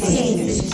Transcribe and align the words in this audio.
Ciências. 0.00 0.70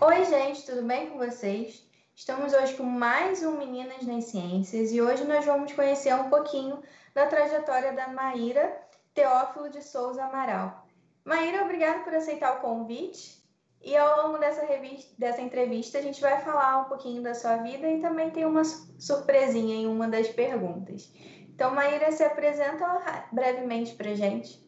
Oi, 0.00 0.24
gente, 0.24 0.64
tudo 0.64 0.82
bem 0.86 1.10
com 1.10 1.18
vocês? 1.18 1.86
Estamos 2.14 2.54
hoje 2.54 2.74
com 2.74 2.82
mais 2.82 3.42
um 3.42 3.58
Meninas 3.58 4.06
nas 4.06 4.24
Ciências 4.24 4.90
e 4.90 5.02
hoje 5.02 5.24
nós 5.24 5.44
vamos 5.44 5.72
conhecer 5.74 6.14
um 6.14 6.30
pouquinho 6.30 6.80
da 7.14 7.26
trajetória 7.26 7.92
da 7.92 8.08
Maíra 8.08 8.74
Teófilo 9.12 9.68
de 9.68 9.82
Souza 9.84 10.24
Amaral. 10.24 10.86
Maíra, 11.26 11.62
obrigada 11.62 12.00
por 12.00 12.14
aceitar 12.14 12.56
o 12.56 12.60
convite. 12.60 13.42
E 13.82 13.94
ao 13.94 14.26
longo 14.26 14.38
dessa, 14.38 14.64
revista, 14.64 15.12
dessa 15.18 15.42
entrevista, 15.42 15.98
a 15.98 16.02
gente 16.02 16.20
vai 16.22 16.40
falar 16.40 16.78
um 16.78 16.84
pouquinho 16.84 17.22
da 17.22 17.34
sua 17.34 17.58
vida 17.58 17.86
e 17.86 18.00
também 18.00 18.30
tem 18.30 18.46
uma 18.46 18.62
surpresinha 18.64 19.74
em 19.74 19.86
uma 19.86 20.08
das 20.08 20.28
perguntas. 20.28 21.12
Então, 21.54 21.74
Maíra, 21.74 22.10
se 22.12 22.24
apresenta 22.24 23.26
brevemente 23.30 23.94
para 23.94 24.14
gente. 24.14 24.61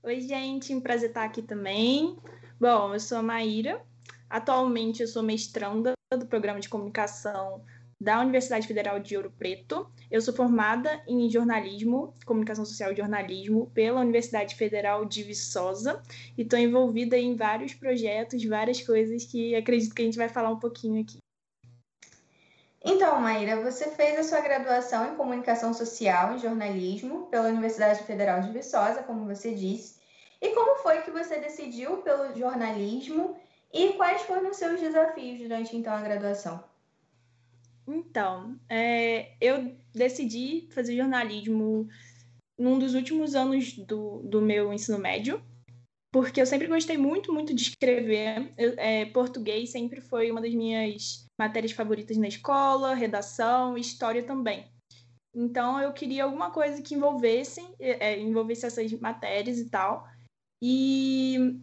Oi, 0.00 0.20
gente, 0.20 0.72
um 0.72 0.80
prazer 0.80 1.08
estar 1.08 1.24
aqui 1.24 1.42
também. 1.42 2.16
Bom, 2.58 2.94
eu 2.94 3.00
sou 3.00 3.18
a 3.18 3.22
Maíra. 3.22 3.84
Atualmente, 4.30 5.02
eu 5.02 5.08
sou 5.08 5.24
mestranda 5.24 5.92
do 6.16 6.24
programa 6.24 6.60
de 6.60 6.68
comunicação 6.68 7.64
da 8.00 8.20
Universidade 8.20 8.68
Federal 8.68 9.00
de 9.00 9.16
Ouro 9.16 9.32
Preto. 9.36 9.90
Eu 10.08 10.20
sou 10.20 10.32
formada 10.32 11.02
em 11.08 11.28
jornalismo, 11.28 12.14
comunicação 12.24 12.64
social 12.64 12.92
e 12.92 12.96
jornalismo 12.96 13.72
pela 13.74 14.00
Universidade 14.00 14.54
Federal 14.54 15.04
de 15.04 15.24
Viçosa 15.24 16.00
e 16.36 16.42
estou 16.42 16.60
envolvida 16.60 17.18
em 17.18 17.34
vários 17.34 17.74
projetos, 17.74 18.44
várias 18.44 18.80
coisas 18.80 19.24
que 19.24 19.56
acredito 19.56 19.94
que 19.96 20.02
a 20.02 20.04
gente 20.04 20.16
vai 20.16 20.28
falar 20.28 20.50
um 20.50 20.60
pouquinho 20.60 21.02
aqui. 21.02 21.18
Então, 22.84 23.20
Maíra, 23.20 23.60
você 23.60 23.90
fez 23.90 24.18
a 24.18 24.22
sua 24.22 24.40
graduação 24.40 25.12
em 25.12 25.16
comunicação 25.16 25.74
social 25.74 26.34
e 26.34 26.38
jornalismo 26.38 27.26
pela 27.26 27.48
Universidade 27.48 28.04
Federal 28.04 28.40
de 28.40 28.52
Viçosa, 28.52 29.02
como 29.02 29.26
você 29.26 29.52
disse. 29.52 29.98
E 30.40 30.50
como 30.50 30.76
foi 30.76 31.02
que 31.02 31.10
você 31.10 31.40
decidiu 31.40 31.98
pelo 31.98 32.36
jornalismo 32.36 33.36
e 33.72 33.94
quais 33.94 34.22
foram 34.22 34.50
os 34.50 34.56
seus 34.56 34.80
desafios 34.80 35.40
durante 35.40 35.76
então 35.76 35.92
a 35.92 36.00
graduação? 36.00 36.62
Então, 37.86 38.58
é, 38.68 39.32
eu 39.40 39.74
decidi 39.92 40.68
fazer 40.70 40.96
jornalismo 40.96 41.88
num 42.56 42.78
dos 42.78 42.94
últimos 42.94 43.34
anos 43.34 43.72
do, 43.72 44.20
do 44.22 44.40
meu 44.40 44.72
ensino 44.72 44.98
médio, 44.98 45.42
porque 46.12 46.40
eu 46.40 46.46
sempre 46.46 46.66
gostei 46.66 46.96
muito, 46.96 47.32
muito 47.32 47.54
de 47.54 47.62
escrever. 47.62 48.52
Eu, 48.56 48.74
é, 48.76 49.04
português 49.06 49.70
sempre 49.70 50.00
foi 50.00 50.30
uma 50.30 50.40
das 50.40 50.54
minhas 50.54 51.26
matérias 51.38 51.72
favoritas 51.72 52.16
na 52.16 52.28
escola, 52.28 52.94
redação, 52.94 53.76
história 53.76 54.22
também. 54.22 54.66
Então, 55.34 55.80
eu 55.80 55.92
queria 55.92 56.24
alguma 56.24 56.50
coisa 56.50 56.82
que 56.82 56.94
envolvesse, 56.94 57.60
é, 57.78 58.12
é 58.12 58.20
envolvesse 58.20 58.66
essas 58.66 58.92
matérias 58.94 59.58
e 59.58 59.68
tal. 59.68 60.08
E, 60.62 61.60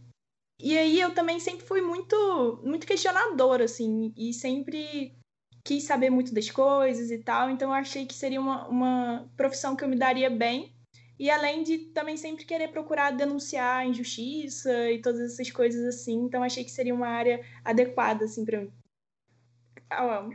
e 0.60 0.78
aí 0.78 1.00
eu 1.00 1.14
também 1.14 1.40
sempre 1.40 1.66
fui 1.66 1.82
muito, 1.82 2.62
muito 2.64 2.88
questionadora, 2.88 3.66
assim, 3.66 4.14
e 4.16 4.34
sempre 4.34 5.18
quis 5.66 5.84
saber 5.84 6.12
muito 6.12 6.34
das 6.34 6.50
coisas 6.50 7.10
e 7.10 7.18
tal, 7.18 7.50
então 7.50 7.70
eu 7.70 7.74
achei 7.74 8.06
que 8.06 8.14
seria 8.14 8.40
uma, 8.40 8.68
uma 8.68 9.32
profissão 9.36 9.76
que 9.76 9.84
eu 9.84 9.90
me 9.90 9.98
daria 9.98 10.30
bem. 10.30 10.75
E 11.18 11.30
além 11.30 11.64
de 11.64 11.78
também 11.78 12.18
sempre 12.18 12.46
querer 12.46 12.70
procurar 12.70 13.12
denunciar 13.12 13.88
injustiça 13.88 14.92
e 14.92 15.02
todas 15.02 15.22
essas 15.34 15.50
coisas 15.50 15.86
assim, 15.86 16.24
então 16.24 16.44
achei 16.44 16.64
que 16.64 16.72
seria 16.72 16.94
uma 16.94 17.08
área 17.08 17.44
adequada 17.64 18.26
assim 18.26 18.44
para 18.44 18.62
mim. 18.62 18.74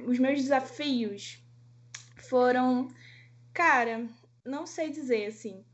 Os 0.06 0.18
meus 0.18 0.40
desafios 0.40 1.42
foram, 2.16 2.88
cara, 3.52 4.06
não 4.44 4.66
sei 4.66 4.90
dizer 4.90 5.26
assim, 5.26 5.64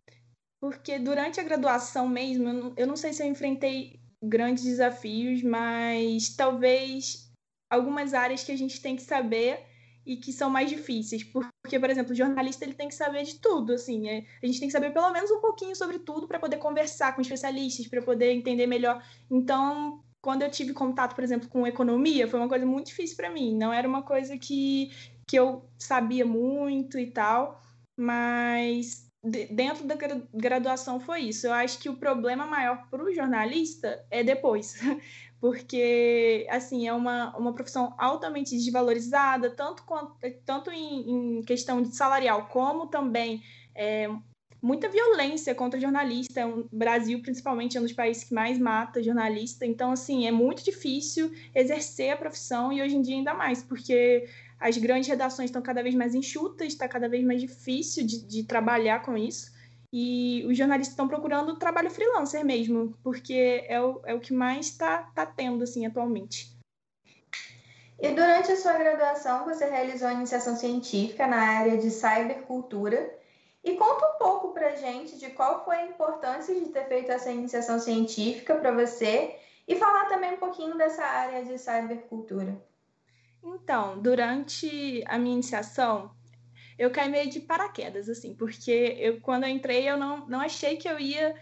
porque 0.61 0.99
durante 0.99 1.39
a 1.39 1.45
graduação 1.45 2.09
mesmo, 2.09 2.73
eu 2.77 2.87
não 2.87 2.97
sei 2.97 3.13
se 3.13 3.23
eu 3.23 3.29
enfrentei 3.29 4.01
grandes 4.23 4.65
desafios, 4.65 5.43
mas 5.43 6.35
talvez 6.35 7.31
algumas 7.71 8.15
áreas 8.15 8.43
que 8.43 8.53
a 8.53 8.57
gente 8.57 8.81
tem 8.81 8.97
que 8.97 9.03
saber 9.03 9.66
e 10.07 10.17
que 10.17 10.33
são 10.33 10.49
mais 10.49 10.71
difíceis, 10.71 11.25
porque, 11.25 11.81
por 11.81 11.91
exemplo, 11.91 12.13
o 12.13 12.17
jornalista 12.17 12.65
ele 12.65 12.75
tem 12.75 12.89
que 12.89 12.95
saber 12.95 13.25
de 13.25 13.41
tudo, 13.41 13.73
assim, 13.73 14.09
é, 14.09 14.25
a 14.43 14.47
gente 14.47 14.61
tem 14.61 14.69
que 14.69 14.73
saber 14.73 14.93
pelo 14.93 15.11
menos 15.11 15.31
um 15.31 15.41
pouquinho 15.41 15.75
sobre 15.75 15.99
tudo 15.99 16.29
para 16.29 16.39
poder 16.39 16.59
conversar 16.59 17.15
com 17.15 17.21
especialistas, 17.21 17.89
para 17.89 18.01
poder 18.01 18.33
entender 18.33 18.67
melhor. 18.67 19.03
Então, 19.29 20.01
quando 20.23 20.43
eu 20.43 20.51
tive 20.51 20.73
contato, 20.73 21.15
por 21.15 21.25
exemplo, 21.25 21.49
com 21.49 21.67
economia, 21.67 22.29
foi 22.29 22.39
uma 22.39 22.49
coisa 22.49 22.65
muito 22.65 22.87
difícil 22.87 23.17
para 23.17 23.31
mim, 23.31 23.57
não 23.57 23.73
era 23.73 23.89
uma 23.89 24.03
coisa 24.03 24.39
que, 24.39 24.91
que 25.29 25.37
eu 25.37 25.69
sabia 25.79 26.25
muito 26.25 26.99
e 26.99 27.11
tal, 27.11 27.61
mas 27.99 29.07
dentro 29.51 29.85
da 29.85 29.97
graduação 30.33 31.01
foi 31.01 31.23
isso. 31.23 31.47
Eu 31.47 31.53
acho 31.53 31.79
que 31.79 31.89
o 31.89 31.97
problema 31.97 32.47
maior 32.47 32.89
para 32.89 33.03
o 33.03 33.13
jornalista 33.13 34.05
é 34.11 34.23
depois, 34.23 34.75
porque 35.47 36.45
assim 36.51 36.89
é 36.89 36.93
uma, 36.93 37.37
uma 37.37 37.53
profissão 37.53 37.95
altamente 37.97 38.51
desvalorizada, 38.57 39.49
tanto, 39.49 39.85
quanto, 39.85 40.17
tanto 40.45 40.73
em, 40.73 41.39
em 41.39 41.43
questão 41.43 41.81
de 41.81 41.95
salarial, 41.95 42.49
como 42.49 42.89
também 42.89 43.45
é, 43.73 44.11
muita 44.61 44.89
violência 44.89 45.55
contra 45.55 45.79
jornalista. 45.79 46.45
O 46.49 46.69
Brasil, 46.73 47.23
principalmente, 47.23 47.77
é 47.77 47.81
um 47.81 47.85
dos 47.85 47.93
países 47.93 48.25
que 48.25 48.35
mais 48.35 48.59
mata 48.59 49.01
jornalista. 49.01 49.65
Então, 49.65 49.93
assim, 49.93 50.27
é 50.27 50.33
muito 50.33 50.65
difícil 50.65 51.31
exercer 51.55 52.11
a 52.11 52.17
profissão 52.17 52.73
e 52.73 52.83
hoje 52.83 52.97
em 52.97 53.03
dia 53.03 53.15
ainda 53.15 53.33
mais, 53.33 53.63
porque 53.63 54.29
as 54.59 54.77
grandes 54.77 55.09
redações 55.09 55.51
estão 55.51 55.63
cada 55.63 55.81
vez 55.81 55.95
mais 55.95 56.13
enxutas, 56.13 56.67
está 56.67 56.89
cada 56.89 57.09
vez 57.09 57.25
mais 57.25 57.41
difícil 57.41 58.05
de, 58.05 58.27
de 58.27 58.43
trabalhar 58.43 59.01
com 59.03 59.17
isso. 59.17 59.55
E 59.99 60.45
os 60.45 60.59
jornalistas 60.59 60.93
estão 60.93 61.09
procurando 61.09 61.57
trabalho 61.57 61.91
freelancer 61.91 62.45
mesmo, 62.45 62.95
porque 63.03 63.65
é 63.67 63.81
o, 63.81 64.03
é 64.05 64.13
o 64.13 64.21
que 64.21 64.31
mais 64.31 64.67
está 64.67 65.05
tá 65.15 65.25
tendo, 65.25 65.65
assim, 65.65 65.87
atualmente. 65.87 66.55
E 67.99 68.11
durante 68.11 68.53
a 68.53 68.57
sua 68.57 68.75
graduação, 68.75 69.47
você 69.47 69.65
realizou 69.65 70.09
a 70.09 70.13
iniciação 70.13 70.55
científica 70.55 71.27
na 71.27 71.39
área 71.39 71.79
de 71.79 71.91
cybercultura. 71.91 73.11
E 73.65 73.75
conta 73.77 74.07
um 74.07 74.19
pouco 74.19 74.53
para 74.53 74.77
gente 74.77 75.17
de 75.17 75.31
qual 75.31 75.65
foi 75.65 75.77
a 75.77 75.87
importância 75.87 76.55
de 76.55 76.67
ter 76.67 76.87
feito 76.89 77.11
essa 77.11 77.33
iniciação 77.33 77.81
científica 77.81 78.55
para 78.55 78.73
você 78.73 79.35
e 79.67 79.77
falar 79.77 80.11
também 80.11 80.35
um 80.35 80.37
pouquinho 80.37 80.77
dessa 80.77 81.03
área 81.05 81.43
de 81.43 81.57
cybercultura. 81.57 82.55
Então, 83.43 83.99
durante 83.99 85.03
a 85.07 85.17
minha 85.17 85.33
iniciação, 85.33 86.11
eu 86.79 86.91
caí 86.91 87.11
meio 87.11 87.31
de 87.31 87.41
paraquedas, 87.41 88.09
assim, 88.09 88.35
porque 88.35 88.97
eu, 88.99 89.21
quando 89.21 89.45
eu 89.45 89.51
entrei, 89.51 89.89
eu 89.89 89.97
não, 89.97 90.27
não 90.27 90.41
achei 90.41 90.77
que 90.77 90.89
eu 90.89 90.99
ia 91.01 91.35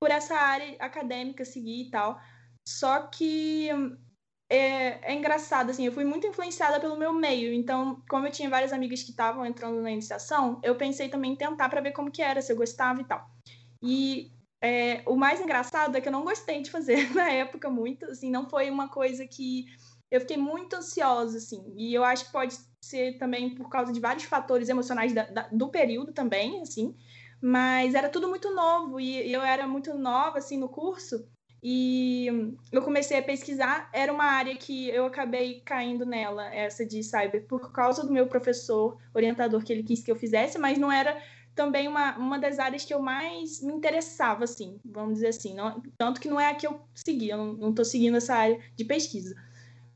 por 0.00 0.10
essa 0.10 0.34
área 0.34 0.76
acadêmica 0.78 1.44
seguir 1.44 1.86
e 1.86 1.90
tal. 1.90 2.20
Só 2.66 3.02
que 3.06 3.68
é, 4.50 5.12
é, 5.12 5.14
engraçado, 5.14 5.70
assim, 5.70 5.84
eu 5.84 5.92
fui 5.92 6.04
muito 6.04 6.26
influenciada 6.26 6.80
pelo 6.80 6.96
meu 6.96 7.12
meio. 7.12 7.52
Então, 7.52 8.02
como 8.08 8.26
eu 8.26 8.30
tinha 8.32 8.48
várias 8.48 8.72
amigas 8.72 9.02
que 9.02 9.10
estavam 9.10 9.44
entrando 9.44 9.80
na 9.82 9.90
iniciação, 9.90 10.60
eu 10.62 10.76
pensei 10.76 11.08
também 11.08 11.32
em 11.32 11.36
tentar 11.36 11.68
para 11.68 11.80
ver 11.80 11.92
como 11.92 12.10
que 12.10 12.22
era, 12.22 12.40
se 12.40 12.52
eu 12.52 12.56
gostava 12.56 13.00
e 13.00 13.04
tal. 13.04 13.28
E 13.82 14.32
é, 14.62 15.02
o 15.06 15.16
mais 15.16 15.40
engraçado 15.40 15.96
é 15.96 16.00
que 16.00 16.08
eu 16.08 16.12
não 16.12 16.24
gostei 16.24 16.62
de 16.62 16.70
fazer 16.70 17.12
na 17.14 17.28
época 17.30 17.68
muito, 17.68 18.06
assim, 18.06 18.30
não 18.30 18.48
foi 18.48 18.70
uma 18.70 18.88
coisa 18.88 19.26
que 19.26 19.66
eu 20.10 20.20
fiquei 20.20 20.38
muito 20.38 20.74
ansiosa, 20.74 21.36
assim, 21.36 21.74
e 21.76 21.92
eu 21.92 22.02
acho 22.02 22.26
que 22.26 22.32
pode 22.32 22.56
ser 22.80 23.18
também 23.18 23.54
por 23.54 23.68
causa 23.68 23.92
de 23.92 24.00
vários 24.00 24.24
fatores 24.24 24.68
emocionais 24.68 25.12
da, 25.12 25.24
da, 25.24 25.48
do 25.52 25.68
período 25.68 26.12
também, 26.12 26.60
assim, 26.60 26.94
mas 27.40 27.94
era 27.94 28.08
tudo 28.08 28.28
muito 28.28 28.54
novo 28.54 29.00
e 29.00 29.32
eu 29.32 29.42
era 29.42 29.66
muito 29.66 29.94
nova, 29.94 30.38
assim, 30.38 30.56
no 30.56 30.68
curso, 30.68 31.28
e 31.62 32.28
eu 32.70 32.82
comecei 32.82 33.18
a 33.18 33.22
pesquisar, 33.22 33.90
era 33.92 34.12
uma 34.12 34.24
área 34.24 34.56
que 34.56 34.88
eu 34.90 35.06
acabei 35.06 35.60
caindo 35.60 36.06
nela, 36.06 36.54
essa 36.54 36.86
de 36.86 37.02
cyber, 37.02 37.46
por 37.46 37.72
causa 37.72 38.06
do 38.06 38.12
meu 38.12 38.28
professor 38.28 38.96
orientador 39.12 39.64
que 39.64 39.72
ele 39.72 39.82
quis 39.82 40.02
que 40.02 40.10
eu 40.10 40.16
fizesse, 40.16 40.56
mas 40.56 40.78
não 40.78 40.90
era 40.90 41.20
também 41.56 41.88
uma, 41.88 42.16
uma 42.16 42.38
das 42.38 42.60
áreas 42.60 42.84
que 42.84 42.94
eu 42.94 43.02
mais 43.02 43.60
me 43.60 43.72
interessava, 43.72 44.44
assim, 44.44 44.78
vamos 44.84 45.14
dizer 45.14 45.28
assim, 45.28 45.54
não, 45.54 45.82
tanto 45.96 46.20
que 46.20 46.28
não 46.28 46.38
é 46.38 46.48
a 46.48 46.54
que 46.54 46.66
eu 46.66 46.80
segui, 46.94 47.30
eu 47.30 47.54
não 47.54 47.70
estou 47.70 47.84
seguindo 47.84 48.16
essa 48.16 48.36
área 48.36 48.60
de 48.76 48.84
pesquisa. 48.84 49.34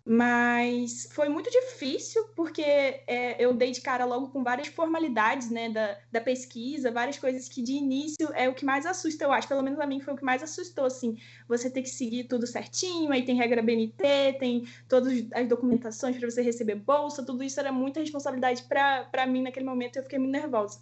Mas 0.05 1.09
foi 1.13 1.29
muito 1.29 1.49
difícil, 1.49 2.25
porque 2.35 2.61
é, 2.63 3.37
eu 3.39 3.55
dei 3.55 3.71
de 3.71 3.81
cara 3.81 4.05
logo 4.05 4.31
com 4.31 4.43
várias 4.43 4.67
formalidades 4.67 5.49
né, 5.49 5.71
da, 5.71 5.97
da 6.11 6.21
pesquisa, 6.21 6.91
várias 6.91 7.19
coisas 7.19 7.49
que 7.49 7.63
de 7.63 7.73
início 7.73 8.29
é 8.35 8.49
o 8.49 8.55
que 8.55 8.65
mais 8.65 8.85
assusta, 8.85 9.25
eu 9.25 9.33
acho. 9.33 9.47
Pelo 9.47 9.63
menos 9.63 9.79
a 9.79 9.87
mim 9.87 10.01
foi 10.01 10.15
o 10.15 10.17
que 10.17 10.25
mais 10.25 10.43
assustou, 10.43 10.87
assim. 10.87 11.17
Você 11.47 11.71
ter 11.71 11.83
que 11.83 11.89
seguir 11.89 12.25
tudo 12.25 12.49
certinho, 12.49 13.13
aí 13.13 13.25
tem 13.25 13.37
regra 13.37 13.63
BNT, 13.63 14.39
tem 14.41 14.67
todas 14.89 15.25
as 15.33 15.49
documentações 15.49 16.17
para 16.17 16.29
você 16.29 16.43
receber 16.43 16.75
bolsa, 16.75 17.25
tudo 17.25 17.45
isso 17.45 17.61
era 17.61 17.71
muita 17.71 18.01
responsabilidade 18.01 18.65
para 18.65 19.27
mim 19.27 19.43
naquele 19.43 19.67
momento, 19.67 19.97
eu 19.97 20.03
fiquei 20.03 20.19
muito 20.19 20.33
nervosa. 20.33 20.81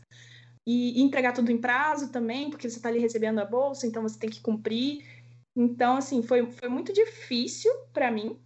E, 0.66 1.02
entregar 1.02 1.32
tudo 1.32 1.50
em 1.50 1.58
prazo 1.58 2.10
também, 2.10 2.48
porque 2.48 2.68
você 2.68 2.76
está 2.76 2.88
ali 2.88 2.98
recebendo 3.00 3.38
a 3.38 3.44
bolsa, 3.44 3.86
então 3.86 4.02
você 4.02 4.18
tem 4.18 4.30
que 4.30 4.40
cumprir. 4.40 5.04
Então, 5.54 5.96
assim, 5.96 6.22
foi, 6.22 6.50
foi 6.52 6.68
muito 6.68 6.92
difícil 6.92 7.72
para 7.92 8.10
mim, 8.10 8.38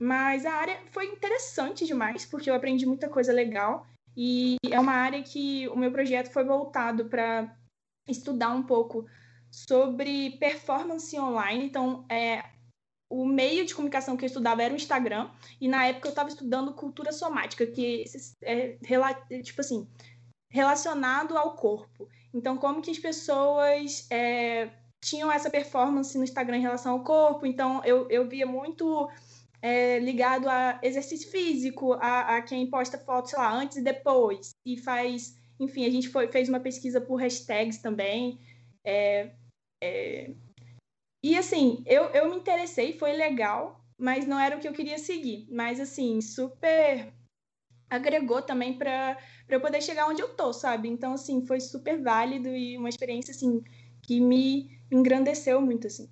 mas 0.00 0.46
a 0.46 0.54
área 0.54 0.80
foi 0.90 1.06
interessante 1.06 1.84
demais, 1.84 2.24
porque 2.24 2.48
eu 2.48 2.54
aprendi 2.54 2.86
muita 2.86 3.06
coisa 3.06 3.32
legal. 3.32 3.86
E 4.16 4.56
é 4.70 4.80
uma 4.80 4.94
área 4.94 5.22
que 5.22 5.68
o 5.68 5.76
meu 5.76 5.92
projeto 5.92 6.32
foi 6.32 6.42
voltado 6.42 7.04
para 7.04 7.54
estudar 8.08 8.50
um 8.50 8.62
pouco 8.62 9.06
sobre 9.50 10.38
performance 10.38 11.16
online. 11.18 11.66
Então, 11.66 12.06
é, 12.08 12.42
o 13.10 13.26
meio 13.26 13.66
de 13.66 13.74
comunicação 13.74 14.16
que 14.16 14.24
eu 14.24 14.28
estudava 14.28 14.62
era 14.62 14.72
o 14.72 14.76
Instagram, 14.76 15.30
e 15.60 15.68
na 15.68 15.86
época 15.86 16.08
eu 16.08 16.10
estava 16.10 16.30
estudando 16.30 16.72
cultura 16.72 17.12
somática, 17.12 17.66
que 17.66 18.04
é, 18.42 18.78
tipo 19.42 19.60
assim, 19.60 19.86
relacionado 20.50 21.36
ao 21.36 21.56
corpo. 21.56 22.08
Então, 22.32 22.56
como 22.56 22.80
que 22.80 22.90
as 22.90 22.98
pessoas 22.98 24.06
é, 24.10 24.70
tinham 25.00 25.30
essa 25.30 25.50
performance 25.50 26.16
no 26.16 26.24
Instagram 26.24 26.58
em 26.58 26.62
relação 26.62 26.92
ao 26.92 27.04
corpo. 27.04 27.46
Então, 27.46 27.82
eu, 27.84 28.08
eu 28.10 28.28
via 28.28 28.46
muito 28.46 29.08
é, 29.62 29.98
ligado 29.98 30.48
a 30.48 30.80
exercício 30.82 31.30
físico, 31.30 31.92
a, 31.94 32.36
a 32.36 32.42
quem 32.42 32.68
posta 32.68 32.98
fotos, 32.98 33.30
sei 33.30 33.38
lá, 33.38 33.52
antes 33.52 33.76
e 33.76 33.82
depois, 33.82 34.50
e 34.64 34.78
faz. 34.78 35.36
Enfim, 35.58 35.84
a 35.84 35.90
gente 35.90 36.08
foi, 36.08 36.28
fez 36.28 36.48
uma 36.48 36.60
pesquisa 36.60 37.00
por 37.00 37.16
hashtags 37.16 37.78
também. 37.78 38.40
É, 38.84 39.32
é... 39.82 40.30
E 41.22 41.36
assim, 41.36 41.82
eu, 41.86 42.04
eu 42.10 42.30
me 42.30 42.36
interessei, 42.36 42.98
foi 42.98 43.12
legal, 43.12 43.84
mas 43.98 44.26
não 44.26 44.38
era 44.38 44.56
o 44.56 44.60
que 44.60 44.66
eu 44.66 44.72
queria 44.72 44.98
seguir. 44.98 45.46
Mas 45.50 45.78
assim, 45.78 46.20
super 46.22 47.12
agregou 47.90 48.40
também 48.40 48.78
para 48.78 49.18
eu 49.48 49.60
poder 49.60 49.82
chegar 49.82 50.06
onde 50.06 50.22
eu 50.22 50.34
tô, 50.34 50.52
sabe? 50.52 50.88
Então, 50.88 51.14
assim, 51.14 51.44
foi 51.44 51.60
super 51.60 52.00
válido 52.00 52.48
e 52.48 52.78
uma 52.78 52.88
experiência, 52.88 53.32
assim, 53.32 53.62
que 54.00 54.20
me 54.20 54.80
engrandeceu 54.90 55.60
muito, 55.60 55.88
assim. 55.88 56.08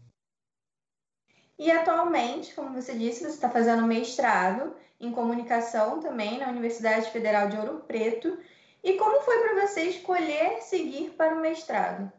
E 1.58 1.70
atualmente, 1.70 2.55
como 2.55 2.81
você 2.81 2.94
disse, 2.94 3.25
você 3.25 3.31
está 3.31 3.50
fazendo 3.50 3.84
mestrado 3.84 4.76
em 5.00 5.10
comunicação 5.10 5.99
também 6.00 6.38
na 6.38 6.49
Universidade 6.49 7.10
Federal 7.10 7.49
de 7.49 7.56
Ouro 7.56 7.84
Preto. 7.87 8.38
E 8.82 8.94
como 8.94 9.20
foi 9.22 9.38
para 9.40 9.66
você 9.66 9.82
escolher 9.84 10.62
seguir 10.62 11.10
para 11.10 11.34
o 11.34 11.40
mestrado? 11.40 12.12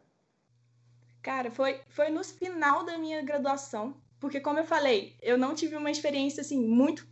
Cara, 1.22 1.50
foi, 1.50 1.80
foi 1.88 2.10
no 2.10 2.22
final 2.22 2.84
da 2.84 2.98
minha 2.98 3.22
graduação, 3.22 3.94
porque 4.18 4.40
como 4.40 4.58
eu 4.58 4.64
falei, 4.64 5.16
eu 5.22 5.38
não 5.38 5.54
tive 5.54 5.76
uma 5.76 5.90
experiência 5.90 6.42
assim 6.42 6.60
muito 6.66 7.06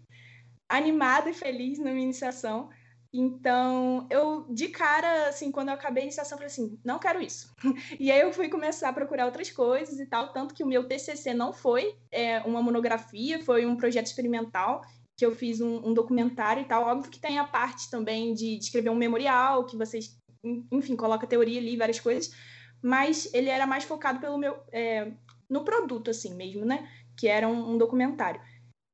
animada 0.69 1.31
e 1.31 1.35
feliz 1.35 1.79
na 1.79 1.91
minha 1.91 2.05
iniciação. 2.05 2.69
Então, 3.13 4.07
eu, 4.11 4.47
de 4.53 4.69
cara, 4.69 5.29
assim, 5.29 5.51
quando 5.51 5.69
eu 5.69 5.75
acabei 5.75 6.03
a 6.03 6.07
iniciação, 6.07 6.37
falei 6.37 6.53
assim, 6.53 6.79
não 6.85 6.99
quero 6.99 7.21
isso. 7.23 7.55
E 7.99 8.13
aí 8.13 8.21
eu 8.21 8.33
fui 8.33 8.49
começar 8.49 8.91
a 8.91 8.93
procurar 8.93 9.25
outras 9.25 9.51
coisas 9.51 9.99
e 9.99 10.07
tal, 10.07 10.33
tanto 10.33 10.55
que 10.55 10.63
o 10.63 10.67
meu 10.67 10.87
TCC 10.87 11.33
não 11.33 11.53
foi 11.53 11.97
é, 12.13 12.41
uma 12.41 12.63
monografia, 12.63 13.43
foi 13.43 13.65
um 13.65 13.77
projeto 13.77 14.07
experimental, 14.07 14.83
que 15.17 15.25
eu 15.25 15.35
fiz 15.35 15.61
um, 15.61 15.89
um, 15.89 15.95
documentário 15.95 16.63
e 16.63 16.67
tal. 16.67 16.85
Óbvio 16.85 17.11
que 17.11 17.19
tem 17.19 17.39
a 17.39 17.45
parte 17.45 17.91
também 17.91 18.35
de, 18.35 18.59
de 18.59 18.65
escrever 18.65 18.91
um 18.91 18.95
memorial, 18.95 19.65
que 19.65 19.77
vocês, 19.77 20.17
enfim, 20.71 20.95
coloca 20.95 21.27
teoria 21.27 21.59
ali, 21.59 21.77
várias 21.77 21.99
coisas, 21.99 22.31
mas 22.83 23.33
ele 23.33 23.49
era 23.49 23.67
mais 23.67 23.85
focado 23.85 24.21
pelo 24.21 24.39
meu, 24.39 24.57
é, 24.71 25.11
no 25.49 25.65
produto, 25.65 26.11
assim 26.11 26.35
mesmo, 26.35 26.65
né? 26.65 26.89
Que 27.17 27.27
era 27.27 27.49
um, 27.49 27.73
um 27.73 27.79
documentário. 27.79 28.41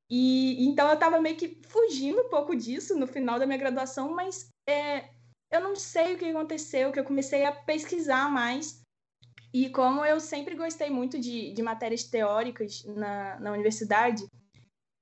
E 0.09 0.65
então 0.67 0.87
eu 0.87 0.93
estava 0.93 1.19
meio 1.19 1.35
que 1.35 1.59
fugindo 1.67 2.21
um 2.21 2.29
pouco 2.29 2.55
disso 2.55 2.97
no 2.97 3.07
final 3.07 3.39
da 3.39 3.45
minha 3.45 3.57
graduação, 3.57 4.13
mas 4.13 4.49
é, 4.67 5.09
eu 5.51 5.61
não 5.61 5.75
sei 5.75 6.13
o 6.13 6.17
que 6.17 6.25
aconteceu, 6.25 6.91
que 6.91 6.99
eu 6.99 7.03
comecei 7.03 7.45
a 7.45 7.51
pesquisar 7.51 8.29
mais. 8.29 8.81
E 9.53 9.69
como 9.69 10.05
eu 10.05 10.19
sempre 10.19 10.53
gostei 10.55 10.89
muito 10.89 11.17
de, 11.19 11.53
de 11.53 11.61
matérias 11.63 12.03
teóricas 12.03 12.83
na, 12.85 13.39
na 13.39 13.51
universidade, 13.53 14.25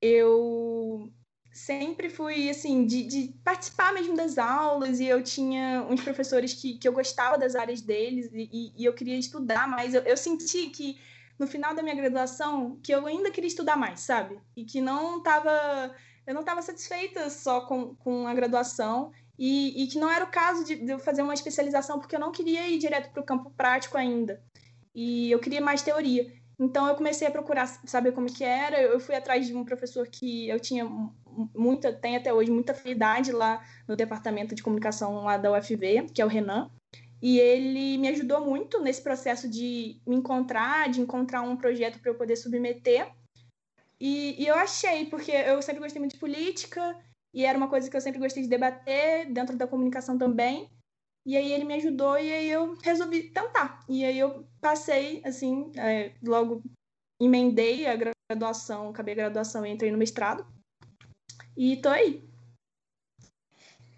eu 0.02 1.12
sempre 1.52 2.10
fui, 2.10 2.50
assim, 2.50 2.86
de, 2.86 3.04
de, 3.04 3.34
participar 3.44 3.94
mesmo 3.94 4.16
das 4.16 4.38
aulas, 4.38 5.00
e 5.00 5.06
eu 5.06 5.24
tinha 5.24 5.86
uns 5.90 6.02
professores 6.02 6.54
que, 6.54 6.78
que 6.78 6.88
eu 6.88 6.94
gostava 6.94 7.38
das 7.38 7.56
áreas 7.56 7.82
deles, 7.82 8.30
e, 8.34 8.74
e 8.76 8.86
eu 8.86 8.94
queria 8.94 9.18
estudar 9.18 9.68
mais. 9.68 9.94
Eu, 9.94 10.02
eu 10.02 10.18
senti 10.18 10.70
que 10.70 11.00
no 11.38 11.48
final 11.48 11.74
da 11.74 11.84
minha 11.84 11.96
graduação 11.96 12.80
que 12.84 12.92
eu 12.94 13.06
ainda 13.06 13.32
queria 13.32 13.48
estudar 13.48 13.76
mais, 13.76 14.02
sabe? 14.02 14.40
E 14.56 14.66
que 14.66 14.82
não 14.82 15.18
estava 15.18 15.94
eu 16.26 16.34
não 16.34 16.42
estava 16.42 16.62
satisfeita 16.62 17.30
só 17.30 17.62
com, 17.62 17.96
com 17.96 18.28
a 18.28 18.34
graduação 18.34 19.12
e, 19.38 19.84
e 19.84 19.88
que 19.88 20.00
não 20.00 20.10
era 20.10 20.24
o 20.24 20.32
caso 20.32 20.64
de, 20.64 20.76
de 20.76 20.92
eu 20.92 21.00
fazer 21.00 21.22
uma 21.22 21.34
especialização 21.34 22.00
porque 22.00 22.16
eu 22.16 22.20
não 22.20 22.32
queria 22.32 22.68
ir 22.70 22.78
direto 22.78 23.12
para 23.12 23.22
o 23.22 23.26
campo 23.26 23.52
prático 23.52 23.98
ainda 23.98 24.42
e 24.96 25.32
eu 25.32 25.40
queria 25.40 25.62
mais 25.62 25.82
teoria. 25.82 26.32
Então 26.60 26.88
eu 26.88 26.96
comecei 26.96 27.28
a 27.28 27.32
procurar 27.32 27.68
saber 27.86 28.12
como 28.12 28.32
que 28.32 28.44
era. 28.44 28.82
Eu 28.82 29.00
fui 29.00 29.16
atrás 29.16 29.48
de 29.48 29.56
um 29.56 29.66
professor 29.66 30.08
que 30.08 30.48
eu 30.48 30.60
tinha 30.60 30.88
muita, 31.54 31.92
tem 31.92 32.16
até 32.16 32.34
hoje 32.34 32.52
muita 32.52 32.74
afinidade 32.74 33.32
lá 33.32 33.64
no 33.88 33.96
departamento 33.96 34.54
de 34.54 34.64
comunicação 34.64 35.24
lá 35.24 35.38
da 35.38 35.52
UFV, 35.52 36.10
que 36.14 36.22
é 36.22 36.26
o 36.26 36.30
Renan. 36.30 36.70
E 37.24 37.40
ele 37.40 37.98
me 37.98 38.10
ajudou 38.10 38.42
muito 38.42 38.82
nesse 38.82 39.02
processo 39.02 39.48
de 39.50 39.98
me 40.06 40.18
encontrar, 40.18 40.90
de 40.90 41.00
encontrar 41.00 41.42
um 41.42 41.56
projeto 41.56 41.98
para 42.02 42.12
eu 42.12 42.18
poder 42.18 42.36
submeter. 42.36 43.10
E, 43.98 44.44
e, 44.44 44.46
eu 44.46 44.56
achei, 44.56 45.06
porque 45.06 45.32
eu 45.32 45.62
sempre 45.62 45.82
gostei 45.82 46.02
muito 46.02 46.16
de 46.16 46.20
política, 46.20 47.02
e 47.34 47.46
era 47.46 47.58
uma 47.58 47.70
coisa 47.70 47.90
que 47.90 47.96
eu 47.96 48.02
sempre 48.02 48.20
gostei 48.20 48.44
de 48.44 48.50
debater, 48.50 49.32
dentro 49.32 49.56
da 49.56 49.66
comunicação 49.66 50.18
também. 50.18 50.70
E 51.26 51.38
aí 51.38 51.54
ele 51.54 51.64
me 51.64 51.76
ajudou, 51.76 52.18
e 52.18 52.30
aí 52.30 52.50
eu 52.50 52.76
resolvi 52.84 53.30
tentar. 53.30 53.80
E 53.88 54.04
aí 54.04 54.20
eu 54.20 54.46
passei, 54.60 55.22
assim, 55.24 55.72
é, 55.78 56.12
logo 56.22 56.62
emendei 57.22 57.88
a 57.88 57.96
graduação, 58.30 58.90
acabei 58.90 59.14
a 59.14 59.18
graduação 59.18 59.66
e 59.66 59.70
entrei 59.72 59.94
no 59.94 59.98
mestrado. 59.98 60.46
E 61.56 61.78
tô 61.78 61.88
aí. 61.88 62.22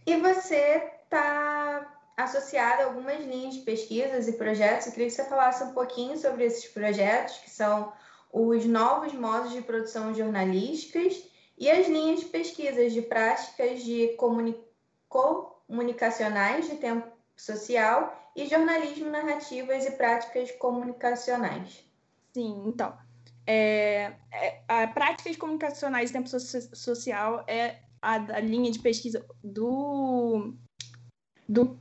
E 0.05 0.15
você 0.17 0.79
tá 1.09 1.94
associada 2.17 2.83
a 2.83 2.85
algumas 2.85 3.19
linhas 3.25 3.55
de 3.55 3.61
pesquisas 3.61 4.27
e 4.27 4.33
projetos. 4.33 4.87
Eu 4.87 4.93
queria 4.93 5.07
que 5.07 5.13
você 5.13 5.25
falasse 5.25 5.63
um 5.63 5.73
pouquinho 5.73 6.17
sobre 6.17 6.45
esses 6.45 6.65
projetos, 6.65 7.37
que 7.37 7.49
são 7.49 7.91
os 8.31 8.65
novos 8.65 9.13
modos 9.13 9.51
de 9.51 9.61
produção 9.61 10.13
jornalísticas 10.13 11.23
e 11.57 11.69
as 11.69 11.87
linhas 11.87 12.21
de 12.21 12.25
pesquisas 12.27 12.93
de 12.93 13.01
práticas 13.01 13.83
de 13.83 14.09
comuni 14.17 14.55
comunicacionais 15.07 16.67
de 16.69 16.75
tempo 16.75 17.07
social 17.35 18.13
e 18.35 18.45
jornalismo, 18.47 19.09
narrativas 19.09 19.85
e 19.85 19.91
práticas 19.91 20.51
comunicacionais. 20.51 21.85
Sim, 22.33 22.63
então. 22.67 22.97
É, 23.47 24.13
é, 24.31 24.61
a 24.67 24.93
comunicacionais 25.37 26.09
de 26.09 26.13
tempo 26.13 26.27
so 26.27 26.39
social 26.75 27.45
é 27.47 27.79
a, 28.01 28.15
a 28.15 28.39
linha 28.39 28.71
de 28.71 28.79
pesquisa 28.79 29.25
do, 29.43 30.53
do 31.47 31.79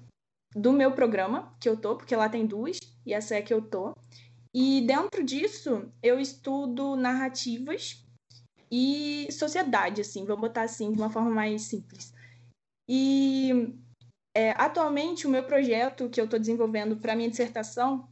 do 0.55 0.73
meu 0.73 0.93
programa 0.93 1.55
que 1.61 1.69
eu 1.69 1.77
tô, 1.77 1.97
porque 1.97 2.15
lá 2.15 2.29
tem 2.29 2.47
duas, 2.47 2.79
e 3.05 3.13
essa 3.13 3.35
é 3.35 3.43
que 3.43 3.53
eu 3.53 3.61
tô. 3.61 3.95
E 4.55 4.83
dentro 4.83 5.25
disso, 5.25 5.91
eu 6.03 6.21
estudo 6.21 6.95
narrativas 6.95 8.05
e 8.71 9.27
sociedade, 9.33 10.01
assim, 10.01 10.25
vou 10.25 10.37
botar 10.37 10.63
assim 10.63 10.93
de 10.93 10.99
uma 10.99 11.11
forma 11.11 11.31
mais 11.31 11.63
simples. 11.63 12.15
E 12.89 13.75
é, 14.37 14.51
atualmente 14.53 15.27
o 15.27 15.31
meu 15.31 15.45
projeto 15.45 16.09
que 16.09 16.21
eu 16.21 16.25
estou 16.25 16.39
desenvolvendo 16.39 16.97
para 16.97 17.17
minha 17.17 17.31
dissertação 17.31 18.09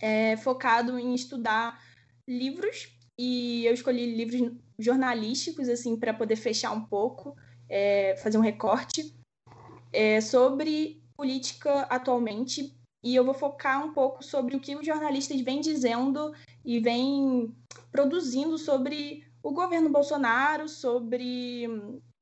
é 0.00 0.36
focado 0.36 0.98
em 0.98 1.14
estudar 1.14 1.82
livros 2.28 2.88
e 3.18 3.66
eu 3.66 3.74
escolhi 3.74 4.14
livros 4.14 4.56
jornalísticos 4.78 5.68
assim 5.68 5.98
para 5.98 6.14
poder 6.14 6.36
fechar 6.36 6.72
um 6.72 6.84
pouco, 6.84 7.36
é, 7.68 8.16
fazer 8.16 8.38
um 8.38 8.42
recorte 8.42 9.14
é, 9.92 10.20
sobre 10.20 10.99
política 11.20 11.82
atualmente 11.90 12.74
e 13.04 13.14
eu 13.14 13.22
vou 13.22 13.34
focar 13.34 13.84
um 13.84 13.92
pouco 13.92 14.24
sobre 14.24 14.56
o 14.56 14.60
que 14.60 14.74
os 14.74 14.86
jornalistas 14.86 15.38
vêm 15.42 15.60
dizendo 15.60 16.32
e 16.64 16.80
vêm 16.80 17.54
produzindo 17.92 18.56
sobre 18.56 19.22
o 19.42 19.52
governo 19.52 19.90
Bolsonaro, 19.90 20.66
sobre 20.66 21.66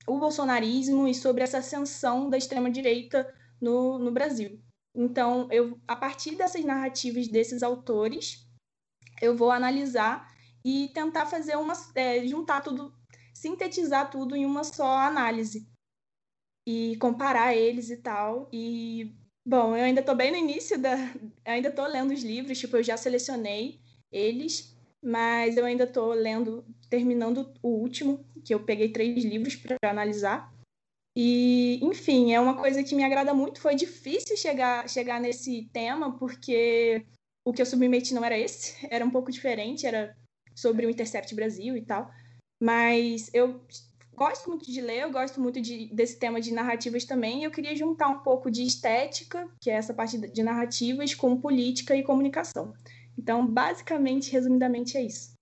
o 0.04 0.18
bolsonarismo 0.18 1.06
e 1.06 1.14
sobre 1.14 1.44
essa 1.44 1.58
ascensão 1.58 2.28
da 2.28 2.36
extrema-direita 2.36 3.32
no, 3.60 4.00
no 4.00 4.10
Brasil. 4.10 4.60
Então, 4.92 5.46
eu, 5.52 5.78
a 5.86 5.94
partir 5.94 6.34
dessas 6.34 6.64
narrativas 6.64 7.28
desses 7.28 7.62
autores, 7.62 8.48
eu 9.22 9.36
vou 9.36 9.52
analisar 9.52 10.28
e 10.64 10.88
tentar 10.92 11.26
fazer 11.26 11.56
uma. 11.56 11.74
É, 11.94 12.26
juntar 12.26 12.62
tudo, 12.62 12.92
sintetizar 13.32 14.10
tudo 14.10 14.34
em 14.34 14.44
uma 14.44 14.64
só 14.64 14.98
análise 14.98 15.68
e 16.68 16.96
comparar 16.96 17.56
eles 17.56 17.88
e 17.88 17.96
tal. 17.96 18.46
E, 18.52 19.14
bom, 19.42 19.74
eu 19.74 19.84
ainda 19.84 20.00
estou 20.00 20.14
bem 20.14 20.30
no 20.30 20.36
início 20.36 20.78
da. 20.78 20.94
Ainda 21.46 21.70
estou 21.70 21.86
lendo 21.86 22.12
os 22.12 22.22
livros, 22.22 22.58
tipo, 22.58 22.76
eu 22.76 22.82
já 22.82 22.94
selecionei 22.94 23.80
eles, 24.12 24.76
mas 25.02 25.56
eu 25.56 25.64
ainda 25.64 25.84
estou 25.84 26.12
lendo, 26.12 26.62
terminando 26.90 27.50
o 27.62 27.68
último, 27.68 28.22
que 28.44 28.52
eu 28.52 28.60
peguei 28.60 28.92
três 28.92 29.24
livros 29.24 29.56
para 29.56 29.78
analisar. 29.90 30.52
E, 31.16 31.80
enfim, 31.82 32.34
é 32.34 32.40
uma 32.40 32.60
coisa 32.60 32.84
que 32.84 32.94
me 32.94 33.02
agrada 33.02 33.32
muito. 33.32 33.62
Foi 33.62 33.74
difícil 33.74 34.36
chegar, 34.36 34.86
chegar 34.90 35.18
nesse 35.18 35.70
tema, 35.72 36.18
porque 36.18 37.02
o 37.46 37.52
que 37.54 37.62
eu 37.62 37.66
submeti 37.66 38.12
não 38.12 38.22
era 38.22 38.38
esse, 38.38 38.76
era 38.92 39.06
um 39.06 39.10
pouco 39.10 39.32
diferente, 39.32 39.86
era 39.86 40.14
sobre 40.54 40.84
o 40.84 40.90
Intercept 40.90 41.34
Brasil 41.34 41.78
e 41.78 41.80
tal. 41.80 42.10
Mas 42.62 43.30
eu 43.32 43.58
gosto 44.18 44.48
muito 44.50 44.70
de 44.70 44.80
ler, 44.80 45.04
eu 45.04 45.10
gosto 45.10 45.40
muito 45.40 45.60
de, 45.60 45.86
desse 45.94 46.18
tema 46.18 46.40
de 46.40 46.52
narrativas 46.52 47.04
também, 47.04 47.40
e 47.40 47.44
eu 47.44 47.50
queria 47.50 47.74
juntar 47.76 48.08
um 48.08 48.18
pouco 48.18 48.50
de 48.50 48.64
estética, 48.64 49.48
que 49.60 49.70
é 49.70 49.74
essa 49.74 49.94
parte 49.94 50.18
de 50.18 50.42
narrativas, 50.42 51.14
com 51.14 51.40
política 51.40 51.94
e 51.96 52.02
comunicação. 52.02 52.74
Então, 53.16 53.46
basicamente, 53.46 54.30
resumidamente, 54.30 54.96
é 54.96 55.02
isso. 55.02 55.38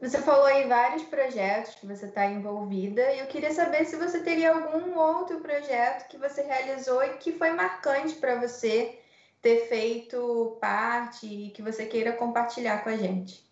Você 0.00 0.18
falou 0.22 0.46
aí 0.46 0.66
vários 0.68 1.02
projetos 1.02 1.74
que 1.74 1.86
você 1.86 2.06
está 2.06 2.24
envolvida 2.26 3.02
e 3.12 3.18
eu 3.18 3.26
queria 3.26 3.52
saber 3.52 3.84
se 3.84 3.96
você 3.96 4.20
teria 4.20 4.52
algum 4.52 4.96
outro 4.96 5.40
projeto 5.40 6.08
que 6.08 6.16
você 6.16 6.42
realizou 6.42 7.02
e 7.02 7.16
que 7.16 7.32
foi 7.32 7.50
marcante 7.50 8.14
para 8.14 8.36
você 8.36 9.00
ter 9.42 9.68
feito 9.68 10.56
parte 10.60 11.26
e 11.26 11.50
que 11.50 11.62
você 11.62 11.84
queira 11.84 12.12
compartilhar 12.12 12.84
com 12.84 12.90
a 12.90 12.96
gente. 12.96 13.44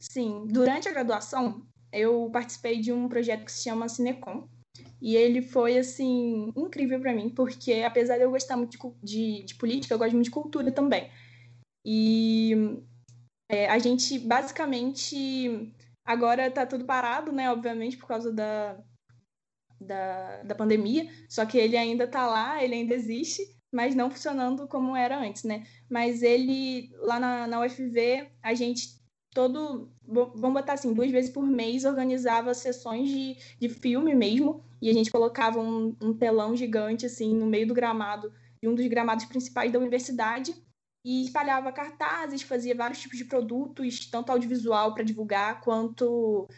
Sim, 0.00 0.46
durante 0.48 0.88
a 0.88 0.92
graduação 0.92 1.62
eu 1.94 2.28
participei 2.32 2.80
de 2.80 2.92
um 2.92 3.08
projeto 3.08 3.44
que 3.44 3.52
se 3.52 3.64
chama 3.64 3.88
Cinecom 3.88 4.48
e 5.00 5.16
ele 5.16 5.40
foi 5.40 5.78
assim 5.78 6.52
incrível 6.56 7.00
para 7.00 7.12
mim 7.12 7.30
porque 7.30 7.82
apesar 7.86 8.16
de 8.16 8.22
eu 8.24 8.30
gostar 8.30 8.56
muito 8.56 8.76
de, 9.02 9.38
de, 9.40 9.42
de 9.44 9.54
política 9.54 9.94
eu 9.94 9.98
gosto 9.98 10.12
muito 10.12 10.24
de 10.24 10.30
cultura 10.30 10.72
também 10.72 11.10
e 11.84 12.80
é, 13.50 13.68
a 13.68 13.78
gente 13.78 14.18
basicamente 14.18 15.72
Agora 16.04 16.50
tá 16.50 16.66
tudo 16.66 16.84
parado, 16.84 17.32
né? 17.32 17.50
Obviamente, 17.50 17.96
por 17.96 18.06
causa 18.06 18.30
da, 18.30 18.76
da, 19.80 20.42
da 20.42 20.54
pandemia. 20.54 21.10
Só 21.28 21.46
que 21.46 21.56
ele 21.56 21.76
ainda 21.76 22.06
tá 22.06 22.26
lá, 22.26 22.62
ele 22.62 22.74
ainda 22.74 22.94
existe, 22.94 23.42
mas 23.72 23.94
não 23.94 24.10
funcionando 24.10 24.68
como 24.68 24.94
era 24.94 25.18
antes, 25.18 25.44
né? 25.44 25.66
Mas 25.90 26.22
ele, 26.22 26.90
lá 26.98 27.18
na, 27.18 27.46
na 27.46 27.60
UFV, 27.60 28.30
a 28.42 28.52
gente 28.52 29.02
todo, 29.34 29.90
vamos 30.06 30.54
botar 30.54 30.74
assim, 30.74 30.94
duas 30.94 31.10
vezes 31.10 31.30
por 31.30 31.44
mês 31.44 31.84
organizava 31.84 32.54
sessões 32.54 33.08
de, 33.08 33.36
de 33.58 33.68
filme 33.68 34.14
mesmo, 34.14 34.62
e 34.80 34.88
a 34.88 34.92
gente 34.92 35.10
colocava 35.10 35.60
um, 35.60 35.94
um 36.00 36.14
telão 36.14 36.56
gigante, 36.56 37.04
assim, 37.04 37.34
no 37.34 37.46
meio 37.46 37.66
do 37.66 37.74
gramado, 37.74 38.32
de 38.62 38.68
um 38.68 38.74
dos 38.74 38.86
gramados 38.86 39.24
principais 39.24 39.72
da 39.72 39.78
universidade, 39.78 40.54
e 41.04 41.24
espalhava 41.24 41.70
cartazes, 41.70 42.40
fazia 42.42 42.74
vários 42.74 43.00
tipos 43.00 43.18
de 43.18 43.26
produtos, 43.26 44.06
tanto 44.06 44.30
audiovisual 44.30 44.94
para 44.94 45.04
divulgar, 45.04 45.60
quanto 45.60 46.48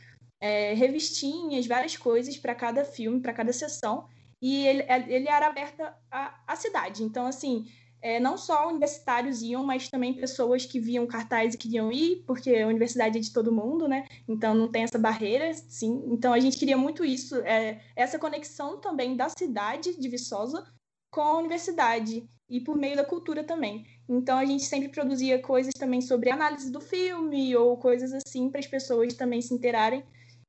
é, 0.40 0.72
revistinhas, 0.74 1.66
várias 1.66 1.96
coisas 1.96 2.36
para 2.36 2.54
cada 2.54 2.84
filme, 2.84 3.20
para 3.20 3.32
cada 3.32 3.52
sessão. 3.52 4.06
E 4.40 4.66
ele, 4.66 4.84
ele 5.08 5.28
era 5.28 5.46
aberto 5.46 5.82
à, 6.10 6.54
cidade. 6.54 7.02
Então, 7.02 7.26
assim, 7.26 7.66
é, 8.00 8.20
não 8.20 8.36
só 8.36 8.68
universitários 8.68 9.42
iam, 9.42 9.64
mas 9.64 9.88
também 9.88 10.14
pessoas 10.14 10.64
que 10.64 10.78
viam 10.78 11.06
cartaz 11.06 11.54
e 11.54 11.58
queriam 11.58 11.90
ir, 11.90 12.22
porque 12.26 12.54
a 12.54 12.66
universidade 12.66 13.18
é 13.18 13.20
de 13.20 13.32
todo 13.32 13.52
mundo, 13.52 13.88
né? 13.88 14.06
Então 14.28 14.54
não 14.54 14.68
tem 14.68 14.82
essa 14.82 14.98
barreira, 14.98 15.52
sim. 15.54 16.02
Então 16.06 16.32
a 16.32 16.38
gente 16.38 16.58
queria 16.58 16.76
muito 16.76 17.04
isso, 17.04 17.36
é, 17.40 17.80
essa 17.94 18.18
conexão 18.18 18.78
também 18.78 19.16
da 19.16 19.28
cidade 19.28 19.98
de 19.98 20.08
Viçosa 20.08 20.66
com 21.10 21.20
a 21.20 21.38
universidade 21.38 22.28
e 22.48 22.60
por 22.60 22.76
meio 22.76 22.96
da 22.96 23.04
cultura 23.04 23.42
também. 23.42 23.86
Então 24.08 24.38
a 24.38 24.44
gente 24.44 24.64
sempre 24.64 24.88
produzia 24.88 25.40
coisas 25.40 25.72
também 25.74 26.00
sobre 26.00 26.30
análise 26.30 26.70
do 26.70 26.80
filme 26.80 27.56
ou 27.56 27.76
coisas 27.76 28.12
assim 28.12 28.50
para 28.50 28.60
as 28.60 28.66
pessoas 28.66 29.14
também 29.14 29.42
se 29.42 29.52
interarem. 29.52 30.04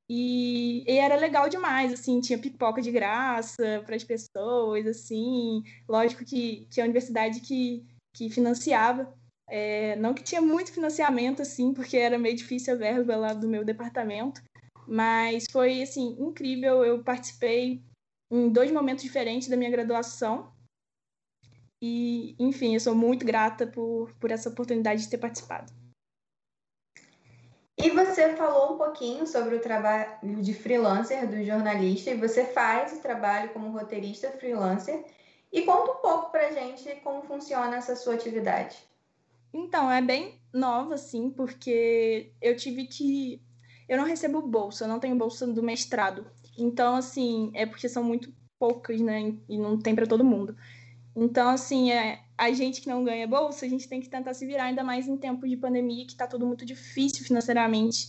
E, 0.10 0.84
e, 0.88 0.98
era 0.98 1.18
legal 1.18 1.50
demais, 1.50 1.92
assim, 1.92 2.22
tinha 2.22 2.40
pipoca 2.40 2.82
de 2.82 2.92
graça 2.92 3.84
para 3.86 3.96
as 3.96 4.04
pessoas, 4.04 4.88
assim. 4.88 5.64
Lógico 5.88 6.24
que, 6.24 6.66
que 6.72 6.80
a 6.80 6.86
universidade 6.86 7.42
que, 7.42 7.86
que 8.16 8.30
financiava. 8.30 9.14
É, 9.50 9.96
não 9.98 10.14
que 10.14 10.24
tinha 10.24 10.42
muito 10.42 10.72
financiamento, 10.72 11.42
assim, 11.42 11.74
porque 11.74 11.98
era 11.98 12.18
meio 12.18 12.36
difícil 12.36 12.74
a 12.74 12.78
verba 12.78 13.16
lá 13.16 13.34
do 13.34 13.48
meu 13.48 13.66
departamento. 13.66 14.42
Mas 14.88 15.46
foi, 15.52 15.82
assim, 15.82 16.16
incrível. 16.20 16.86
Eu 16.86 17.04
participei 17.04 17.84
em 18.32 18.50
dois 18.50 18.72
momentos 18.72 19.04
diferentes 19.04 19.50
da 19.50 19.58
minha 19.58 19.72
graduação. 19.72 20.54
E, 21.82 22.36
enfim, 22.40 22.74
eu 22.74 22.80
sou 22.80 22.96
muito 22.96 23.26
grata 23.26 23.68
por, 23.68 24.14
por 24.20 24.32
essa 24.32 24.50
oportunidade 24.50 25.02
de 25.02 25.10
ter 25.10 25.18
participado. 25.18 25.72
E 27.88 27.90
você 27.90 28.36
falou 28.36 28.74
um 28.74 28.78
pouquinho 28.78 29.26
sobre 29.26 29.56
o 29.56 29.62
trabalho 29.62 30.42
de 30.42 30.54
freelancer 30.54 31.26
do 31.26 31.42
jornalista, 31.42 32.12
e 32.12 32.18
você 32.18 32.44
faz 32.44 32.92
o 32.92 33.02
trabalho 33.02 33.48
como 33.52 33.72
roteirista 33.72 34.30
freelancer. 34.32 35.06
E 35.54 35.62
conta 35.62 35.94
um 35.94 36.02
pouco 36.02 36.30
pra 36.30 36.52
gente 36.52 36.84
como 37.02 37.22
funciona 37.22 37.78
essa 37.78 37.96
sua 37.96 38.16
atividade. 38.16 38.78
Então, 39.54 39.90
é 39.90 40.02
bem 40.02 40.38
nova, 40.54 40.96
assim, 40.96 41.30
porque 41.30 42.34
eu 42.42 42.58
tive 42.58 42.88
que. 42.88 43.42
Eu 43.88 43.98
não 43.98 44.04
recebo 44.04 44.42
bolsa, 44.42 44.84
eu 44.84 44.90
não 44.90 45.00
tenho 45.00 45.16
bolsa 45.16 45.48
do 45.48 45.64
mestrado. 45.64 46.30
Então, 46.58 46.98
assim, 46.98 47.52
é 47.54 47.66
porque 47.66 47.88
são 47.88 48.04
muito 48.04 48.34
poucas, 48.60 49.00
né? 49.00 49.34
E 49.48 49.58
não 49.58 49.80
tem 49.80 49.96
para 49.96 50.06
todo 50.06 50.26
mundo. 50.26 50.58
Então, 51.20 51.50
assim, 51.50 51.92
é, 51.92 52.20
a 52.38 52.52
gente 52.52 52.80
que 52.80 52.88
não 52.88 53.04
ganha 53.04 53.28
bolsa, 53.28 53.66
a 53.66 53.70
gente 53.70 53.90
tem 53.90 54.00
que 54.00 54.08
tentar 54.08 54.36
se 54.36 54.46
virar, 54.46 54.66
ainda 54.66 54.84
mais 54.84 55.08
em 55.08 55.18
tempo 55.18 55.48
de 55.48 55.58
pandemia, 55.58 56.06
que 56.06 56.12
está 56.12 56.28
tudo 56.28 56.46
muito 56.46 56.64
difícil 56.64 57.26
financeiramente. 57.26 58.08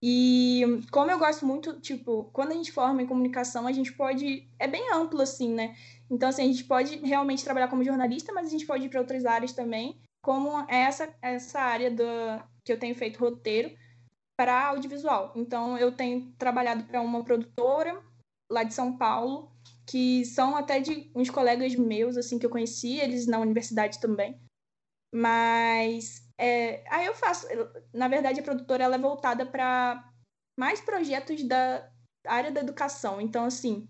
E 0.00 0.62
como 0.92 1.10
eu 1.10 1.18
gosto 1.18 1.44
muito, 1.44 1.80
tipo, 1.80 2.30
quando 2.32 2.52
a 2.52 2.54
gente 2.54 2.70
forma 2.70 3.02
em 3.02 3.06
comunicação, 3.06 3.66
a 3.66 3.72
gente 3.72 3.92
pode. 3.92 4.48
É 4.60 4.68
bem 4.68 4.92
amplo, 4.92 5.20
assim, 5.20 5.52
né? 5.52 5.74
Então, 6.08 6.28
assim, 6.28 6.42
a 6.42 6.46
gente 6.46 6.62
pode 6.62 6.98
realmente 6.98 7.42
trabalhar 7.42 7.66
como 7.66 7.82
jornalista, 7.82 8.32
mas 8.32 8.46
a 8.46 8.50
gente 8.50 8.64
pode 8.64 8.86
ir 8.86 8.90
para 8.90 9.00
outras 9.00 9.26
áreas 9.26 9.52
também, 9.52 10.00
como 10.22 10.64
essa, 10.68 11.12
essa 11.20 11.58
área 11.58 11.90
do, 11.90 12.04
que 12.64 12.72
eu 12.72 12.78
tenho 12.78 12.94
feito 12.94 13.18
roteiro 13.18 13.76
para 14.38 14.68
audiovisual. 14.68 15.32
Então, 15.34 15.76
eu 15.76 15.90
tenho 15.90 16.32
trabalhado 16.38 16.84
para 16.84 17.00
uma 17.00 17.24
produtora 17.24 18.00
lá 18.48 18.62
de 18.62 18.72
São 18.72 18.96
Paulo, 18.96 19.50
que 19.86 20.24
são 20.24 20.56
até 20.56 20.80
de 20.80 21.10
uns 21.14 21.30
colegas 21.30 21.74
meus, 21.76 22.16
assim, 22.16 22.38
que 22.38 22.46
eu 22.46 22.50
conheci, 22.50 22.98
eles 22.98 23.26
na 23.26 23.38
universidade 23.38 24.00
também. 24.00 24.40
Mas 25.14 26.26
é, 26.38 26.84
aí 26.90 27.06
eu 27.06 27.14
faço. 27.14 27.46
Na 27.92 28.08
verdade, 28.08 28.40
a 28.40 28.42
produtora 28.42 28.84
ela 28.84 28.96
é 28.96 28.98
voltada 28.98 29.46
para 29.46 30.04
mais 30.58 30.80
projetos 30.80 31.42
da 31.44 31.88
área 32.26 32.50
da 32.50 32.60
educação. 32.60 33.20
Então, 33.20 33.44
assim, 33.44 33.88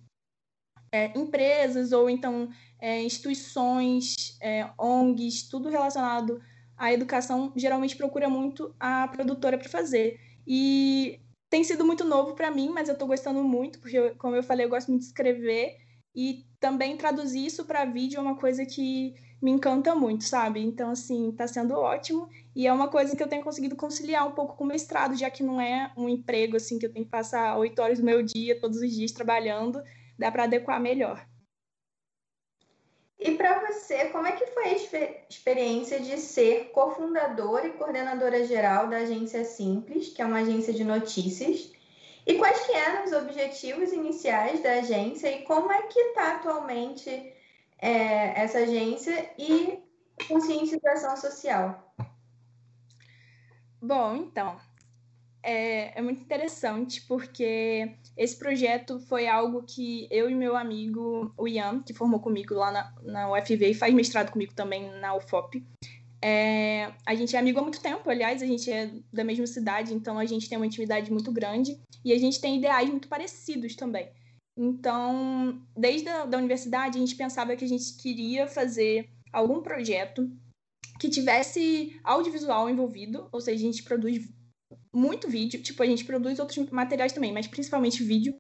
é, 0.92 1.16
empresas 1.18 1.92
ou 1.92 2.08
então 2.08 2.50
é, 2.80 3.02
instituições, 3.02 4.36
é, 4.40 4.70
ONGs, 4.78 5.48
tudo 5.48 5.68
relacionado 5.68 6.42
à 6.76 6.92
educação, 6.92 7.52
geralmente 7.56 7.96
procura 7.96 8.28
muito 8.28 8.74
a 8.78 9.08
produtora 9.08 9.58
para 9.58 9.68
fazer. 9.68 10.20
E 10.46 11.20
tem 11.50 11.64
sido 11.64 11.84
muito 11.84 12.04
novo 12.04 12.34
para 12.34 12.50
mim, 12.50 12.68
mas 12.68 12.88
eu 12.88 12.92
estou 12.92 13.08
gostando 13.08 13.42
muito, 13.42 13.80
porque, 13.80 14.10
como 14.16 14.36
eu 14.36 14.42
falei, 14.42 14.66
eu 14.66 14.70
gosto 14.70 14.88
muito 14.88 15.02
de 15.02 15.08
escrever. 15.08 15.78
E 16.16 16.46
também 16.58 16.96
traduzir 16.96 17.44
isso 17.44 17.66
para 17.66 17.84
vídeo 17.84 18.16
é 18.16 18.20
uma 18.22 18.36
coisa 18.36 18.64
que 18.64 19.14
me 19.42 19.50
encanta 19.50 19.94
muito, 19.94 20.24
sabe? 20.24 20.60
Então, 20.60 20.90
assim, 20.90 21.30
tá 21.32 21.46
sendo 21.46 21.74
ótimo. 21.74 22.28
E 22.54 22.66
é 22.66 22.72
uma 22.72 22.88
coisa 22.88 23.14
que 23.14 23.22
eu 23.22 23.28
tenho 23.28 23.44
conseguido 23.44 23.76
conciliar 23.76 24.26
um 24.26 24.32
pouco 24.32 24.56
com 24.56 24.64
o 24.64 24.66
mestrado, 24.66 25.14
já 25.14 25.28
que 25.28 25.42
não 25.42 25.60
é 25.60 25.92
um 25.94 26.08
emprego, 26.08 26.56
assim, 26.56 26.78
que 26.78 26.86
eu 26.86 26.92
tenho 26.92 27.04
que 27.04 27.10
passar 27.10 27.58
oito 27.58 27.82
horas 27.82 27.98
do 27.98 28.04
meu 28.04 28.22
dia, 28.22 28.58
todos 28.58 28.80
os 28.80 28.90
dias 28.90 29.12
trabalhando. 29.12 29.82
Dá 30.18 30.32
para 30.32 30.44
adequar 30.44 30.80
melhor. 30.80 31.26
E 33.18 33.32
para 33.32 33.66
você, 33.66 34.06
como 34.06 34.26
é 34.26 34.32
que 34.32 34.46
foi 34.46 34.64
a 34.64 34.76
experiência 35.28 36.00
de 36.00 36.16
ser 36.18 36.70
cofundadora 36.70 37.66
e 37.66 37.72
coordenadora 37.72 38.46
geral 38.46 38.88
da 38.88 38.98
Agência 38.98 39.44
Simples, 39.44 40.08
que 40.08 40.22
é 40.22 40.24
uma 40.24 40.38
agência 40.38 40.72
de 40.72 40.84
notícias, 40.84 41.72
e 42.26 42.34
quais 42.34 42.66
que 42.66 42.72
eram 42.72 43.04
os 43.04 43.12
objetivos 43.12 43.92
iniciais 43.92 44.60
da 44.60 44.72
agência 44.74 45.30
e 45.30 45.42
como 45.42 45.70
é 45.70 45.82
que 45.82 45.98
está 45.98 46.34
atualmente 46.34 47.08
é, 47.78 48.42
essa 48.42 48.58
agência 48.58 49.30
e 49.38 49.78
conscientização 50.26 51.16
social? 51.16 51.94
Bom, 53.80 54.16
então, 54.16 54.58
é, 55.40 55.96
é, 55.96 56.02
muito 56.02 56.20
interessante 56.20 57.02
porque 57.02 57.94
esse 58.16 58.36
projeto 58.36 58.98
foi 58.98 59.28
algo 59.28 59.62
que 59.62 60.08
eu 60.10 60.28
e 60.28 60.34
meu 60.34 60.56
amigo, 60.56 61.32
o 61.38 61.46
Ian, 61.46 61.80
que 61.80 61.94
formou 61.94 62.18
comigo 62.18 62.54
lá 62.54 62.72
na, 62.72 62.94
na 63.02 63.32
UFV 63.32 63.70
e 63.70 63.74
faz 63.74 63.94
mestrado 63.94 64.32
comigo 64.32 64.52
também 64.52 64.90
na 64.98 65.14
UFOP, 65.14 65.64
é, 66.28 66.92
a 67.06 67.14
gente 67.14 67.36
é 67.36 67.38
amigo 67.38 67.60
há 67.60 67.62
muito 67.62 67.80
tempo, 67.80 68.10
aliás, 68.10 68.42
a 68.42 68.46
gente 68.46 68.68
é 68.68 68.90
da 69.12 69.22
mesma 69.22 69.46
cidade, 69.46 69.94
então 69.94 70.18
a 70.18 70.26
gente 70.26 70.48
tem 70.48 70.58
uma 70.58 70.66
intimidade 70.66 71.08
muito 71.08 71.30
grande 71.30 71.80
e 72.04 72.12
a 72.12 72.18
gente 72.18 72.40
tem 72.40 72.58
ideais 72.58 72.90
muito 72.90 73.06
parecidos 73.06 73.76
também. 73.76 74.10
Então, 74.58 75.62
desde 75.76 76.08
a 76.08 76.26
da 76.26 76.36
universidade, 76.36 76.98
a 76.98 77.00
gente 77.00 77.14
pensava 77.14 77.54
que 77.54 77.64
a 77.64 77.68
gente 77.68 77.96
queria 77.98 78.48
fazer 78.48 79.08
algum 79.32 79.62
projeto 79.62 80.28
que 80.98 81.08
tivesse 81.08 81.96
audiovisual 82.02 82.68
envolvido, 82.68 83.28
ou 83.30 83.40
seja, 83.40 83.62
a 83.62 83.70
gente 83.70 83.84
produz 83.84 84.28
muito 84.92 85.28
vídeo, 85.28 85.62
tipo, 85.62 85.80
a 85.80 85.86
gente 85.86 86.04
produz 86.04 86.40
outros 86.40 86.68
materiais 86.70 87.12
também, 87.12 87.32
mas 87.32 87.46
principalmente 87.46 88.02
vídeo, 88.02 88.34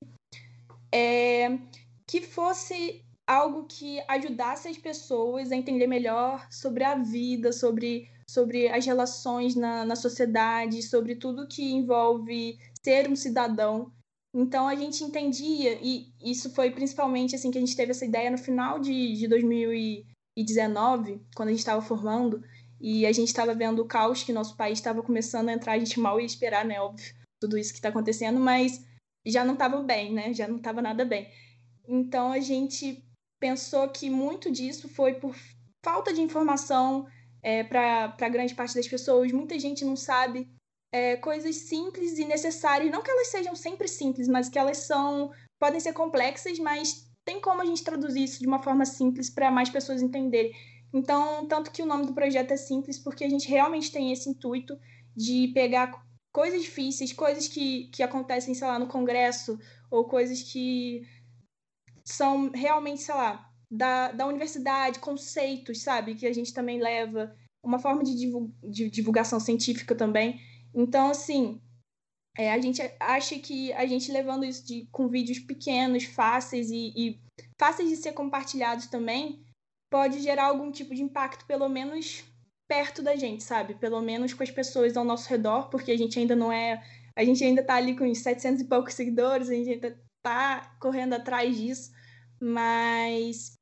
é, 0.92 1.56
que 2.04 2.20
fosse 2.20 3.05
algo 3.26 3.64
que 3.64 4.00
ajudasse 4.06 4.68
as 4.68 4.78
pessoas 4.78 5.50
a 5.50 5.56
entender 5.56 5.86
melhor 5.86 6.46
sobre 6.50 6.84
a 6.84 6.94
vida, 6.94 7.52
sobre, 7.52 8.08
sobre 8.30 8.68
as 8.68 8.86
relações 8.86 9.56
na, 9.56 9.84
na 9.84 9.96
sociedade, 9.96 10.82
sobre 10.82 11.16
tudo 11.16 11.48
que 11.48 11.72
envolve 11.72 12.58
ser 12.84 13.10
um 13.10 13.16
cidadão. 13.16 13.90
Então 14.32 14.68
a 14.68 14.74
gente 14.74 15.02
entendia, 15.02 15.78
e 15.82 16.12
isso 16.22 16.50
foi 16.54 16.70
principalmente 16.70 17.34
assim 17.34 17.50
que 17.50 17.58
a 17.58 17.60
gente 17.60 17.76
teve 17.76 17.90
essa 17.90 18.04
ideia 18.04 18.30
no 18.30 18.38
final 18.38 18.78
de, 18.78 19.14
de 19.14 19.26
2019, 19.26 21.20
quando 21.34 21.48
a 21.48 21.52
gente 21.52 21.60
estava 21.60 21.82
formando, 21.82 22.42
e 22.80 23.06
a 23.06 23.12
gente 23.12 23.28
estava 23.28 23.54
vendo 23.54 23.80
o 23.80 23.86
caos 23.86 24.22
que 24.22 24.32
nosso 24.32 24.54
país 24.56 24.78
estava 24.78 25.02
começando 25.02 25.48
a 25.48 25.52
entrar, 25.52 25.72
a 25.72 25.78
gente 25.78 25.98
mal 25.98 26.20
ia 26.20 26.26
esperar, 26.26 26.64
né, 26.64 26.80
óbvio, 26.80 27.14
tudo 27.40 27.56
isso 27.56 27.72
que 27.72 27.78
está 27.78 27.88
acontecendo, 27.88 28.38
mas 28.38 28.84
já 29.24 29.44
não 29.44 29.54
estava 29.54 29.82
bem, 29.82 30.12
né, 30.12 30.34
já 30.34 30.46
não 30.46 30.58
estava 30.58 30.82
nada 30.82 31.04
bem. 31.04 31.28
Então 31.88 32.30
a 32.30 32.40
gente 32.40 33.02
pensou 33.38 33.88
que 33.88 34.08
muito 34.10 34.50
disso 34.50 34.88
foi 34.88 35.14
por 35.14 35.34
falta 35.84 36.12
de 36.12 36.20
informação 36.20 37.06
é, 37.42 37.62
para 37.62 38.28
grande 38.28 38.54
parte 38.54 38.74
das 38.74 38.88
pessoas. 38.88 39.32
Muita 39.32 39.58
gente 39.58 39.84
não 39.84 39.96
sabe 39.96 40.48
é, 40.92 41.16
coisas 41.16 41.54
simples 41.56 42.18
e 42.18 42.24
necessárias, 42.24 42.90
não 42.90 43.02
que 43.02 43.10
elas 43.10 43.28
sejam 43.28 43.54
sempre 43.54 43.88
simples, 43.88 44.28
mas 44.28 44.48
que 44.48 44.58
elas 44.58 44.78
são 44.78 45.30
podem 45.58 45.80
ser 45.80 45.92
complexas, 45.92 46.58
mas 46.58 47.06
tem 47.24 47.40
como 47.40 47.62
a 47.62 47.64
gente 47.64 47.82
traduzir 47.82 48.24
isso 48.24 48.40
de 48.40 48.46
uma 48.46 48.62
forma 48.62 48.84
simples 48.84 49.30
para 49.30 49.50
mais 49.50 49.70
pessoas 49.70 50.02
entenderem. 50.02 50.52
Então, 50.92 51.46
tanto 51.46 51.70
que 51.70 51.82
o 51.82 51.86
nome 51.86 52.06
do 52.06 52.14
projeto 52.14 52.52
é 52.52 52.56
simples, 52.56 52.98
porque 52.98 53.24
a 53.24 53.28
gente 53.28 53.48
realmente 53.48 53.90
tem 53.90 54.12
esse 54.12 54.28
intuito 54.28 54.78
de 55.14 55.48
pegar 55.54 56.02
coisas 56.32 56.62
difíceis, 56.62 57.12
coisas 57.12 57.48
que, 57.48 57.88
que 57.88 58.02
acontecem, 58.02 58.54
sei 58.54 58.66
lá, 58.66 58.78
no 58.78 58.86
Congresso, 58.86 59.58
ou 59.90 60.04
coisas 60.04 60.42
que 60.42 61.02
são 62.06 62.50
realmente, 62.50 63.02
sei 63.02 63.14
lá, 63.14 63.50
da, 63.70 64.12
da 64.12 64.26
universidade, 64.26 65.00
conceitos, 65.00 65.82
sabe? 65.82 66.14
Que 66.14 66.26
a 66.26 66.32
gente 66.32 66.54
também 66.54 66.80
leva, 66.80 67.36
uma 67.62 67.78
forma 67.78 68.04
de, 68.04 68.14
de 68.62 68.88
divulgação 68.88 69.40
científica 69.40 69.94
também. 69.94 70.40
Então, 70.72 71.10
assim, 71.10 71.60
é, 72.38 72.52
a 72.52 72.60
gente 72.60 72.80
acha 73.00 73.38
que 73.38 73.72
a 73.72 73.86
gente 73.86 74.12
levando 74.12 74.44
isso 74.44 74.64
de, 74.64 74.86
com 74.92 75.08
vídeos 75.08 75.38
pequenos, 75.38 76.04
fáceis 76.04 76.70
e, 76.70 76.92
e 76.96 77.20
fáceis 77.58 77.88
de 77.88 77.96
ser 77.96 78.12
compartilhados 78.12 78.86
também, 78.86 79.44
pode 79.90 80.20
gerar 80.20 80.46
algum 80.46 80.70
tipo 80.70 80.94
de 80.94 81.02
impacto, 81.02 81.44
pelo 81.46 81.68
menos 81.68 82.24
perto 82.68 83.02
da 83.02 83.16
gente, 83.16 83.42
sabe? 83.42 83.74
Pelo 83.74 84.00
menos 84.00 84.34
com 84.34 84.42
as 84.42 84.50
pessoas 84.50 84.96
ao 84.96 85.04
nosso 85.04 85.28
redor, 85.28 85.70
porque 85.70 85.90
a 85.90 85.96
gente 85.96 86.18
ainda 86.18 86.36
não 86.36 86.52
é. 86.52 86.84
A 87.16 87.24
gente 87.24 87.42
ainda 87.42 87.64
tá 87.64 87.74
ali 87.74 87.96
com 87.96 88.04
uns 88.04 88.18
700 88.18 88.60
e 88.60 88.64
poucos 88.64 88.94
seguidores, 88.94 89.48
a 89.48 89.54
gente 89.54 89.70
ainda 89.70 90.05
tá 90.26 90.76
correndo 90.80 91.12
atrás 91.12 91.56
disso, 91.56 91.92
mas 92.40 93.52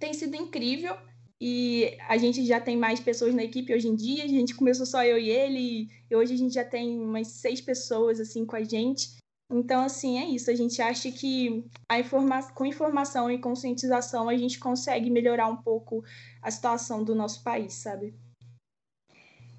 tem 0.00 0.12
sido 0.12 0.34
incrível 0.34 0.96
e 1.40 1.96
a 2.08 2.16
gente 2.16 2.44
já 2.44 2.60
tem 2.60 2.76
mais 2.76 2.98
pessoas 2.98 3.32
na 3.32 3.44
equipe 3.44 3.72
hoje 3.72 3.86
em 3.86 3.94
dia. 3.94 4.24
A 4.24 4.28
gente 4.28 4.54
começou 4.54 4.84
só 4.84 5.04
eu 5.04 5.16
e 5.16 5.30
ele, 5.30 5.88
e 6.10 6.16
hoje 6.16 6.34
a 6.34 6.36
gente 6.36 6.54
já 6.54 6.64
tem 6.64 6.98
umas 7.00 7.28
seis 7.28 7.60
pessoas 7.60 8.18
assim 8.18 8.44
com 8.44 8.56
a 8.56 8.64
gente. 8.64 9.16
Então, 9.48 9.84
assim, 9.84 10.18
é 10.18 10.24
isso. 10.24 10.50
A 10.50 10.54
gente 10.56 10.82
acha 10.82 11.12
que 11.12 11.64
a 11.88 12.00
informa 12.00 12.42
com 12.52 12.66
informação 12.66 13.30
e 13.30 13.38
conscientização 13.38 14.28
a 14.28 14.36
gente 14.36 14.58
consegue 14.58 15.08
melhorar 15.08 15.46
um 15.46 15.56
pouco 15.56 16.02
a 16.42 16.50
situação 16.50 17.04
do 17.04 17.14
nosso 17.14 17.44
país, 17.44 17.74
sabe? 17.74 18.12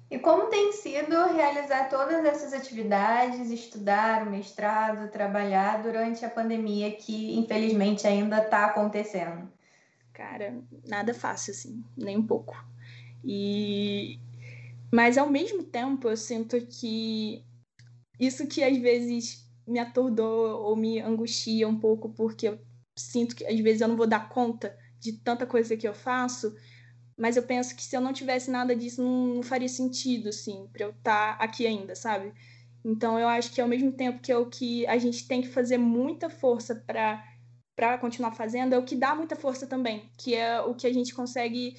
E 0.08 0.18
como 0.18 0.46
tem 0.48 0.72
sido 0.72 1.26
realizar 1.34 1.88
todas 1.88 2.24
essas 2.24 2.52
atividades, 2.52 3.50
estudar 3.50 4.26
o 4.26 4.30
mestrado, 4.30 5.10
trabalhar 5.10 5.82
durante 5.82 6.24
a 6.24 6.30
pandemia 6.30 6.92
que 6.92 7.36
infelizmente 7.36 8.06
ainda 8.06 8.42
está 8.42 8.66
acontecendo? 8.66 9.50
Cara, 10.12 10.62
nada 10.86 11.12
fácil, 11.12 11.52
assim, 11.52 11.84
nem 11.96 12.16
um 12.16 12.26
pouco. 12.26 12.56
E... 13.24 14.18
Mas, 14.92 15.18
ao 15.18 15.28
mesmo 15.28 15.64
tempo, 15.64 16.08
eu 16.08 16.16
sinto 16.16 16.56
que 16.66 17.44
isso 18.18 18.46
que 18.46 18.62
às 18.62 18.78
vezes 18.78 19.44
me 19.66 19.80
atordou 19.80 20.62
ou 20.62 20.76
me 20.76 21.00
angustia 21.00 21.68
um 21.68 21.78
pouco, 21.78 22.08
porque 22.10 22.48
eu 22.48 22.58
sinto 22.96 23.34
que 23.34 23.44
às 23.44 23.58
vezes 23.58 23.80
eu 23.80 23.88
não 23.88 23.96
vou 23.96 24.06
dar 24.06 24.28
conta 24.28 24.78
de 24.98 25.12
tanta 25.12 25.44
coisa 25.44 25.76
que 25.76 25.86
eu 25.86 25.92
faço, 25.92 26.54
mas 27.16 27.36
eu 27.36 27.42
penso 27.42 27.74
que 27.74 27.82
se 27.82 27.96
eu 27.96 28.00
não 28.00 28.12
tivesse 28.12 28.50
nada 28.50 28.76
disso, 28.76 29.02
não, 29.02 29.36
não 29.36 29.42
faria 29.42 29.68
sentido, 29.68 30.28
assim, 30.28 30.68
para 30.72 30.84
eu 30.84 30.90
estar 30.90 31.38
tá 31.38 31.44
aqui 31.44 31.66
ainda, 31.66 31.94
sabe? 31.94 32.32
Então, 32.84 33.18
eu 33.18 33.26
acho 33.26 33.52
que 33.52 33.60
ao 33.60 33.68
mesmo 33.68 33.90
tempo 33.92 34.20
que 34.20 34.30
é 34.30 34.36
o 34.36 34.46
que 34.46 34.86
a 34.86 34.98
gente 34.98 35.26
tem 35.26 35.40
que 35.42 35.48
fazer 35.48 35.78
muita 35.78 36.28
força 36.30 36.74
para 36.74 37.24
para 37.76 37.98
continuar 37.98 38.32
fazendo 38.32 38.72
é 38.74 38.78
o 38.78 38.84
que 38.84 38.96
dá 38.96 39.14
muita 39.14 39.36
força 39.36 39.66
também, 39.66 40.10
que 40.16 40.34
é 40.34 40.62
o 40.62 40.74
que 40.74 40.86
a 40.86 40.92
gente 40.92 41.14
consegue 41.14 41.76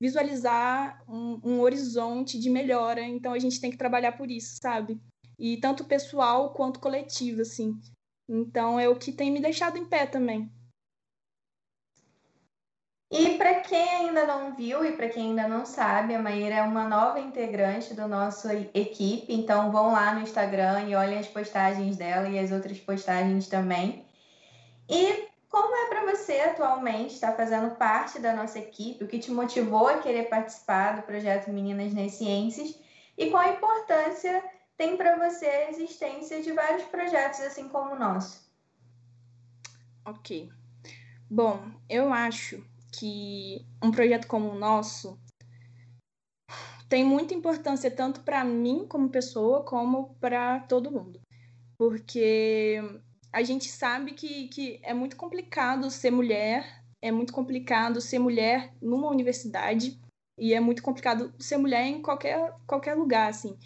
visualizar 0.00 1.02
um, 1.08 1.40
um, 1.44 1.60
horizonte 1.60 2.36
de 2.36 2.50
melhora. 2.50 3.00
Então 3.02 3.32
a 3.32 3.38
gente 3.38 3.60
tem 3.60 3.70
que 3.70 3.76
trabalhar 3.76 4.12
por 4.12 4.28
isso, 4.28 4.58
sabe? 4.60 5.00
E 5.38 5.56
tanto 5.58 5.84
pessoal 5.84 6.52
quanto 6.52 6.80
coletivo, 6.80 7.42
assim. 7.42 7.78
Então 8.28 8.78
é 8.78 8.88
o 8.88 8.96
que 8.96 9.12
tem 9.12 9.30
me 9.30 9.40
deixado 9.40 9.78
em 9.78 9.86
pé 9.86 10.04
também. 10.04 10.50
E 13.10 13.38
para 13.38 13.60
quem 13.60 13.88
ainda 13.88 14.26
não 14.26 14.54
viu 14.54 14.84
e 14.84 14.92
para 14.92 15.08
quem 15.08 15.30
ainda 15.30 15.46
não 15.46 15.64
sabe, 15.64 16.14
a 16.14 16.18
Maíra 16.18 16.56
é 16.56 16.62
uma 16.62 16.88
nova 16.88 17.20
integrante 17.20 17.94
do 17.94 18.08
nosso 18.08 18.48
equipe, 18.74 19.32
então 19.32 19.70
vão 19.70 19.92
lá 19.92 20.12
no 20.12 20.22
Instagram 20.22 20.88
e 20.88 20.96
olhem 20.96 21.18
as 21.18 21.28
postagens 21.28 21.96
dela 21.96 22.28
e 22.28 22.36
as 22.36 22.50
outras 22.50 22.80
postagens 22.80 23.46
também. 23.46 24.04
E 24.88 25.28
como 25.48 25.74
é 25.76 25.88
para 25.88 26.10
você 26.10 26.40
atualmente 26.40 27.14
estar 27.14 27.32
fazendo 27.36 27.76
parte 27.76 28.18
da 28.18 28.34
nossa 28.34 28.58
equipe? 28.58 29.04
O 29.04 29.08
que 29.08 29.20
te 29.20 29.30
motivou 29.30 29.86
a 29.86 29.98
querer 29.98 30.24
participar 30.24 30.96
do 30.96 31.02
projeto 31.02 31.52
Meninas 31.52 31.94
nas 31.94 32.12
Ciências? 32.12 32.76
E 33.16 33.30
qual 33.30 33.44
a 33.44 33.52
importância 33.52 34.42
tem 34.76 34.96
para 34.96 35.16
você 35.16 35.46
a 35.46 35.70
existência 35.70 36.42
de 36.42 36.50
vários 36.50 36.82
projetos 36.88 37.40
assim 37.40 37.68
como 37.68 37.94
o 37.94 37.98
nosso? 37.98 38.44
Ok. 40.04 40.50
Bom, 41.30 41.60
eu 41.88 42.12
acho 42.12 42.62
que 42.98 43.66
um 43.82 43.90
projeto 43.90 44.26
como 44.26 44.50
o 44.50 44.58
nosso 44.58 45.18
tem 46.88 47.04
muita 47.04 47.34
importância 47.34 47.90
tanto 47.90 48.20
para 48.20 48.44
mim 48.44 48.86
como 48.88 49.08
pessoa 49.08 49.64
como 49.64 50.14
para 50.20 50.60
todo 50.60 50.90
mundo. 50.90 51.20
Porque 51.78 52.80
a 53.32 53.42
gente 53.42 53.68
sabe 53.68 54.12
que, 54.12 54.48
que 54.48 54.80
é 54.82 54.94
muito 54.94 55.16
complicado 55.16 55.90
ser 55.90 56.10
mulher, 56.10 56.82
é 57.02 57.10
muito 57.10 57.32
complicado 57.32 58.00
ser 58.00 58.18
mulher 58.18 58.72
numa 58.80 59.10
universidade 59.10 60.00
e 60.38 60.54
é 60.54 60.60
muito 60.60 60.82
complicado 60.82 61.34
ser 61.38 61.56
mulher 61.56 61.84
em 61.84 62.00
qualquer, 62.00 62.54
qualquer 62.66 62.94
lugar, 62.94 63.30
assim. 63.30 63.58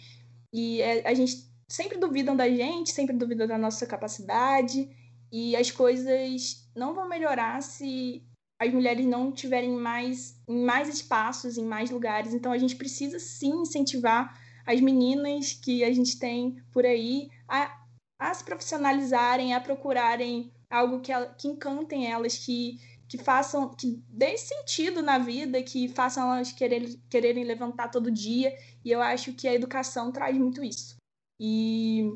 E 0.53 0.81
é, 0.81 1.07
a 1.07 1.13
gente 1.13 1.49
sempre 1.71 1.97
duvidam 1.97 2.35
da 2.35 2.49
gente, 2.49 2.91
sempre 2.91 3.15
duvidam 3.15 3.47
da 3.47 3.57
nossa 3.57 3.85
capacidade 3.85 4.89
e 5.31 5.55
as 5.55 5.71
coisas 5.71 6.67
não 6.75 6.93
vão 6.93 7.07
melhorar 7.07 7.61
se 7.61 8.25
as 8.61 8.71
mulheres 8.71 9.03
não 9.07 9.31
tiverem 9.31 9.71
mais 9.71 10.39
em 10.47 10.63
mais 10.63 10.87
espaços, 10.87 11.57
em 11.57 11.65
mais 11.65 11.89
lugares. 11.89 12.31
Então 12.31 12.51
a 12.51 12.57
gente 12.59 12.75
precisa 12.75 13.17
sim 13.19 13.61
incentivar 13.61 14.39
as 14.67 14.79
meninas 14.79 15.53
que 15.53 15.83
a 15.83 15.91
gente 15.91 16.19
tem 16.19 16.61
por 16.71 16.85
aí 16.85 17.27
a 17.47 17.81
a 18.21 18.31
se 18.35 18.43
profissionalizarem, 18.43 19.55
a 19.55 19.59
procurarem 19.59 20.51
algo 20.69 20.99
que, 20.99 21.11
que 21.39 21.47
encantem 21.47 22.05
elas, 22.05 22.37
que, 22.37 22.77
que 23.07 23.17
façam, 23.17 23.73
que 23.73 23.99
dê 24.07 24.37
sentido 24.37 25.01
na 25.01 25.17
vida, 25.17 25.63
que 25.63 25.87
façam 25.87 26.31
elas 26.31 26.51
quererem, 26.51 27.01
quererem 27.09 27.43
levantar 27.43 27.89
todo 27.89 28.11
dia. 28.11 28.55
E 28.85 28.91
eu 28.91 29.01
acho 29.01 29.33
que 29.33 29.47
a 29.47 29.55
educação 29.55 30.11
traz 30.11 30.37
muito 30.37 30.63
isso. 30.63 30.97
E 31.39 32.13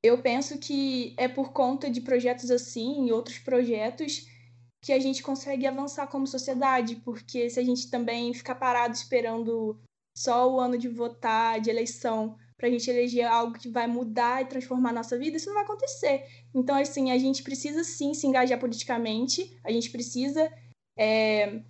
eu 0.00 0.22
penso 0.22 0.56
que 0.56 1.12
é 1.16 1.26
por 1.26 1.52
conta 1.52 1.90
de 1.90 2.00
projetos 2.00 2.48
assim 2.48 3.08
e 3.08 3.12
outros 3.12 3.40
projetos 3.40 4.28
que 4.82 4.92
a 4.92 4.98
gente 4.98 5.22
consegue 5.22 5.66
avançar 5.66 6.08
como 6.08 6.26
sociedade, 6.26 6.96
porque 6.96 7.48
se 7.48 7.60
a 7.60 7.64
gente 7.64 7.88
também 7.88 8.34
ficar 8.34 8.56
parado 8.56 8.94
esperando 8.94 9.80
só 10.16 10.52
o 10.52 10.58
ano 10.58 10.76
de 10.76 10.88
votar, 10.88 11.60
de 11.60 11.70
eleição, 11.70 12.36
para 12.56 12.68
a 12.68 12.70
gente 12.70 12.88
eleger 12.90 13.26
algo 13.26 13.58
que 13.58 13.68
vai 13.68 13.86
mudar 13.86 14.42
e 14.42 14.46
transformar 14.46 14.90
a 14.90 14.94
nossa 14.94 15.18
vida, 15.18 15.36
isso 15.36 15.46
não 15.46 15.54
vai 15.54 15.64
acontecer. 15.64 16.24
Então, 16.54 16.76
assim, 16.76 17.10
a 17.10 17.18
gente 17.18 17.42
precisa 17.42 17.82
sim 17.82 18.12
se 18.12 18.26
engajar 18.26 18.58
politicamente, 18.58 19.56
a 19.64 19.72
gente 19.72 19.90
precisa 19.90 20.52
é, 20.96 21.60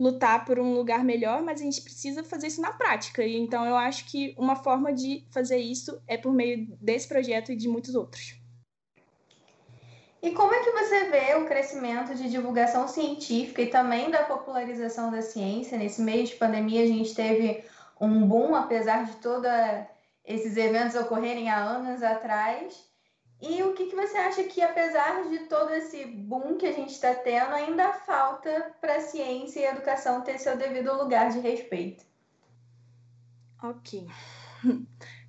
lutar 0.00 0.44
por 0.44 0.58
um 0.58 0.74
lugar 0.74 1.04
melhor, 1.04 1.42
mas 1.42 1.60
a 1.60 1.64
gente 1.64 1.82
precisa 1.82 2.24
fazer 2.24 2.48
isso 2.48 2.60
na 2.60 2.72
prática. 2.72 3.24
E, 3.24 3.36
então, 3.36 3.64
eu 3.64 3.76
acho 3.76 4.06
que 4.06 4.34
uma 4.38 4.56
forma 4.56 4.92
de 4.92 5.24
fazer 5.30 5.58
isso 5.58 6.00
é 6.06 6.16
por 6.16 6.32
meio 6.32 6.66
desse 6.80 7.06
projeto 7.06 7.52
e 7.52 7.56
de 7.56 7.68
muitos 7.68 7.94
outros. 7.94 8.39
E 10.22 10.32
como 10.32 10.52
é 10.52 10.62
que 10.62 10.70
você 10.72 11.04
vê 11.04 11.34
o 11.36 11.46
crescimento 11.46 12.14
de 12.14 12.28
divulgação 12.28 12.86
científica 12.86 13.62
e 13.62 13.70
também 13.70 14.10
da 14.10 14.24
popularização 14.24 15.10
da 15.10 15.22
ciência? 15.22 15.78
Nesse 15.78 16.02
meio 16.02 16.26
de 16.26 16.34
pandemia, 16.34 16.82
a 16.82 16.86
gente 16.86 17.14
teve 17.14 17.64
um 17.98 18.26
boom, 18.26 18.54
apesar 18.54 19.06
de 19.06 19.16
toda 19.16 19.88
esses 20.24 20.56
eventos 20.58 20.94
ocorrerem 20.94 21.48
há 21.48 21.56
anos 21.56 22.02
atrás. 22.02 22.86
E 23.40 23.62
o 23.62 23.72
que, 23.72 23.86
que 23.86 23.96
você 23.96 24.18
acha 24.18 24.44
que, 24.44 24.60
apesar 24.60 25.26
de 25.28 25.38
todo 25.40 25.72
esse 25.72 26.04
boom 26.04 26.58
que 26.58 26.66
a 26.66 26.72
gente 26.72 26.92
está 26.92 27.14
tendo, 27.14 27.54
ainda 27.54 27.94
falta 27.94 28.74
para 28.78 28.96
a 28.96 29.00
ciência 29.00 29.60
e 29.60 29.66
a 29.66 29.72
educação 29.72 30.20
ter 30.20 30.38
seu 30.38 30.54
devido 30.58 30.94
lugar 30.94 31.30
de 31.30 31.40
respeito? 31.40 32.04
Ok. 33.62 34.06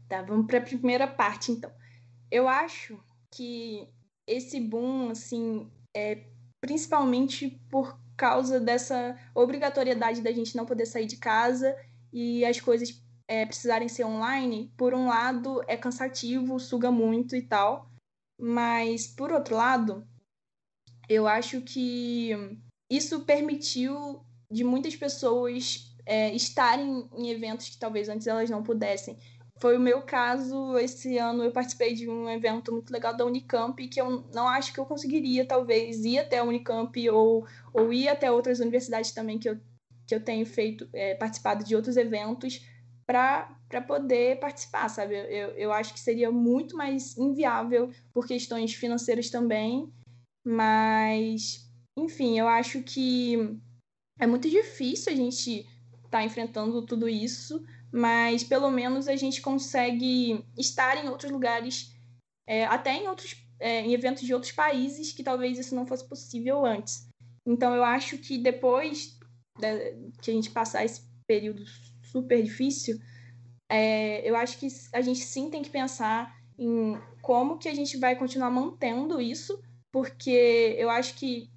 Tá, 0.10 0.21
vamos 0.21 0.45
para 0.45 0.58
a 0.58 0.62
primeira 0.62 1.08
parte, 1.08 1.54
então. 1.54 1.71
Eu 2.30 2.45
acho 2.45 3.01
que 3.32 3.88
esse 4.31 4.59
boom, 4.59 5.09
assim, 5.09 5.69
é 5.95 6.23
principalmente 6.61 7.49
por 7.69 7.99
causa 8.15 8.59
dessa 8.59 9.17
obrigatoriedade 9.33 10.21
da 10.21 10.31
gente 10.31 10.55
não 10.55 10.65
poder 10.65 10.85
sair 10.85 11.07
de 11.07 11.17
casa 11.17 11.75
e 12.13 12.45
as 12.45 12.59
coisas 12.61 13.01
é, 13.27 13.45
precisarem 13.45 13.87
ser 13.87 14.05
online, 14.05 14.71
por 14.77 14.93
um 14.93 15.07
lado 15.07 15.61
é 15.67 15.75
cansativo, 15.75 16.59
suga 16.59 16.91
muito 16.91 17.35
e 17.35 17.41
tal, 17.41 17.89
mas 18.39 19.07
por 19.07 19.31
outro 19.31 19.55
lado, 19.55 20.07
eu 21.09 21.27
acho 21.27 21.61
que 21.61 22.31
isso 22.91 23.21
permitiu 23.21 24.23
de 24.51 24.63
muitas 24.63 24.95
pessoas 24.95 25.95
é, 26.05 26.33
estarem 26.35 27.09
em 27.17 27.29
eventos 27.29 27.69
que 27.69 27.77
talvez 27.77 28.09
antes 28.09 28.27
elas 28.27 28.49
não 28.49 28.63
pudessem. 28.63 29.17
Foi 29.62 29.78
o 29.78 29.80
meu 29.80 30.02
caso, 30.02 30.76
esse 30.80 31.19
ano 31.19 31.43
eu 31.43 31.52
participei 31.52 31.93
de 31.93 32.10
um 32.10 32.28
evento 32.28 32.71
muito 32.71 32.91
legal 32.91 33.15
da 33.15 33.24
Unicamp 33.24 33.88
que 33.88 34.02
eu 34.02 34.26
não 34.34 34.47
acho 34.47 34.74
que 34.74 34.80
eu 34.80 34.86
conseguiria, 34.88 35.45
talvez, 35.45 36.04
ir 36.04 36.17
até 36.17 36.39
a 36.39 36.43
Unicamp 36.43 37.10
ou, 37.12 37.45
ou 37.71 37.93
ir 37.93 38.10
até 38.10 38.32
outras 38.32 38.60
universidades 38.60 39.12
também 39.12 39.38
que 39.38 39.47
eu, 39.47 39.60
que 40.08 40.15
eu 40.15 40.19
tenho 40.19 40.47
feito, 40.47 40.89
é, 40.91 41.13
participado 41.13 41.63
de 41.63 41.76
outros 41.76 41.95
eventos 41.95 42.65
para 43.06 43.56
poder 43.86 44.39
participar, 44.39 44.89
sabe? 44.89 45.13
Eu, 45.15 45.50
eu 45.50 45.71
acho 45.71 45.93
que 45.93 46.00
seria 46.00 46.32
muito 46.32 46.76
mais 46.76 47.15
inviável 47.15 47.91
por 48.12 48.26
questões 48.26 48.74
financeiras 48.74 49.30
também, 49.30 49.93
mas, 50.43 51.69
enfim, 51.95 52.39
eu 52.39 52.47
acho 52.47 52.82
que 52.82 53.60
é 54.19 54.26
muito 54.26 54.50
difícil 54.50 55.13
a 55.13 55.15
gente 55.15 55.60
estar 55.60 56.10
tá 56.10 56.24
enfrentando 56.24 56.84
tudo 56.84 57.08
isso, 57.08 57.63
mas 57.91 58.43
pelo 58.43 58.71
menos 58.71 59.08
a 59.08 59.15
gente 59.15 59.41
consegue 59.41 60.45
estar 60.58 61.04
em 61.04 61.10
outros 61.10 61.32
lugares, 61.32 61.93
é, 62.47 62.65
até 62.65 62.93
em 62.93 63.08
outros 63.08 63.36
é, 63.60 63.82
em 63.82 63.93
eventos 63.93 64.23
de 64.23 64.34
outros 64.34 64.51
países 64.51 65.13
que 65.13 65.23
talvez 65.23 65.60
isso 65.60 65.75
não 65.75 65.86
fosse 65.86 66.08
possível 66.08 66.65
antes. 66.65 67.08
Então 67.45 67.75
eu 67.75 67.84
acho 67.84 68.17
que 68.17 68.38
depois 68.38 69.19
que 70.21 70.32
a 70.32 70.34
gente 70.34 70.49
passar 70.49 70.84
esse 70.84 71.01
período 71.27 71.63
super 72.01 72.41
difícil, 72.41 72.99
é, 73.69 74.27
eu 74.27 74.36
acho 74.36 74.58
que 74.58 74.67
a 74.91 75.01
gente 75.01 75.19
sim 75.19 75.49
tem 75.49 75.62
que 75.62 75.69
pensar 75.69 76.36
em 76.58 76.99
como 77.21 77.58
que 77.58 77.69
a 77.69 77.73
gente 77.73 77.97
vai 77.97 78.15
continuar 78.15 78.49
mantendo 78.49 79.21
isso, 79.21 79.62
porque 79.91 80.75
eu 80.77 80.89
acho 80.89 81.15
que 81.15 81.49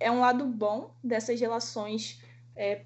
é 0.00 0.10
um 0.10 0.20
lado 0.20 0.44
bom 0.46 0.94
dessas 1.02 1.40
relações 1.40 2.20
é, 2.56 2.76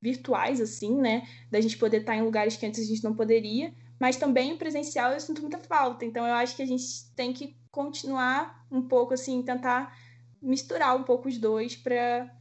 virtuais, 0.00 0.60
assim, 0.60 0.96
né? 0.96 1.26
Da 1.50 1.60
gente 1.60 1.78
poder 1.78 2.00
estar 2.00 2.16
em 2.16 2.22
lugares 2.22 2.56
que 2.56 2.66
antes 2.66 2.80
a 2.80 2.86
gente 2.86 3.04
não 3.04 3.14
poderia. 3.14 3.72
Mas 3.98 4.16
também 4.16 4.52
o 4.52 4.58
presencial 4.58 5.12
eu 5.12 5.20
sinto 5.20 5.40
muita 5.40 5.58
falta. 5.58 6.04
Então 6.04 6.26
eu 6.26 6.34
acho 6.34 6.54
que 6.56 6.62
a 6.62 6.66
gente 6.66 6.84
tem 7.14 7.32
que 7.32 7.56
continuar 7.70 8.66
um 8.70 8.82
pouco, 8.82 9.14
assim, 9.14 9.42
tentar 9.42 9.96
misturar 10.40 10.96
um 10.96 11.02
pouco 11.02 11.28
os 11.28 11.38
dois 11.38 11.76
para 11.76 12.32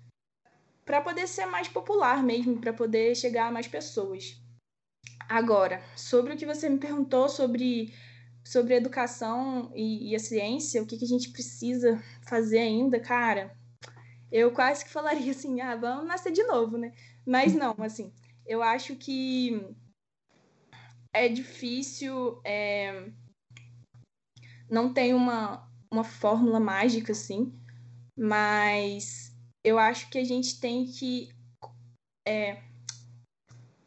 para 0.85 1.01
poder 1.01 1.27
ser 1.27 1.47
mais 1.47 1.67
popular 1.67 2.21
mesmo, 2.21 2.61
para 2.61 2.71
poder 2.71 3.15
chegar 3.15 3.47
a 3.47 3.51
mais 3.51 3.67
pessoas. 3.67 4.39
Agora, 5.27 5.81
sobre 5.95 6.33
o 6.33 6.37
que 6.37 6.45
você 6.45 6.69
me 6.69 6.77
perguntou 6.77 7.27
sobre, 7.27 7.91
sobre 8.43 8.75
educação 8.75 9.71
e, 9.73 10.11
e 10.11 10.15
a 10.15 10.19
ciência, 10.19 10.83
o 10.83 10.85
que, 10.85 10.95
que 10.95 11.05
a 11.05 11.07
gente 11.07 11.31
precisa 11.31 11.99
fazer 12.27 12.59
ainda, 12.59 12.99
cara, 12.99 13.57
eu 14.31 14.51
quase 14.51 14.85
que 14.85 14.91
falaria 14.91 15.31
assim, 15.31 15.59
ah, 15.61 15.75
vamos 15.75 16.05
nascer 16.05 16.31
de 16.31 16.43
novo, 16.43 16.77
né? 16.77 16.93
Mas 17.25 17.53
não, 17.53 17.75
assim, 17.79 18.13
eu 18.45 18.61
acho 18.61 18.95
que 18.95 19.75
é 21.13 21.27
difícil, 21.27 22.39
é... 22.43 23.09
não 24.69 24.93
tem 24.93 25.13
uma, 25.13 25.67
uma 25.91 26.03
fórmula 26.03 26.59
mágica, 26.59 27.13
assim, 27.13 27.57
mas 28.17 29.35
eu 29.63 29.79
acho 29.79 30.09
que 30.09 30.17
a 30.17 30.23
gente 30.23 30.59
tem 30.59 30.85
que 30.85 31.29
é, 32.27 32.61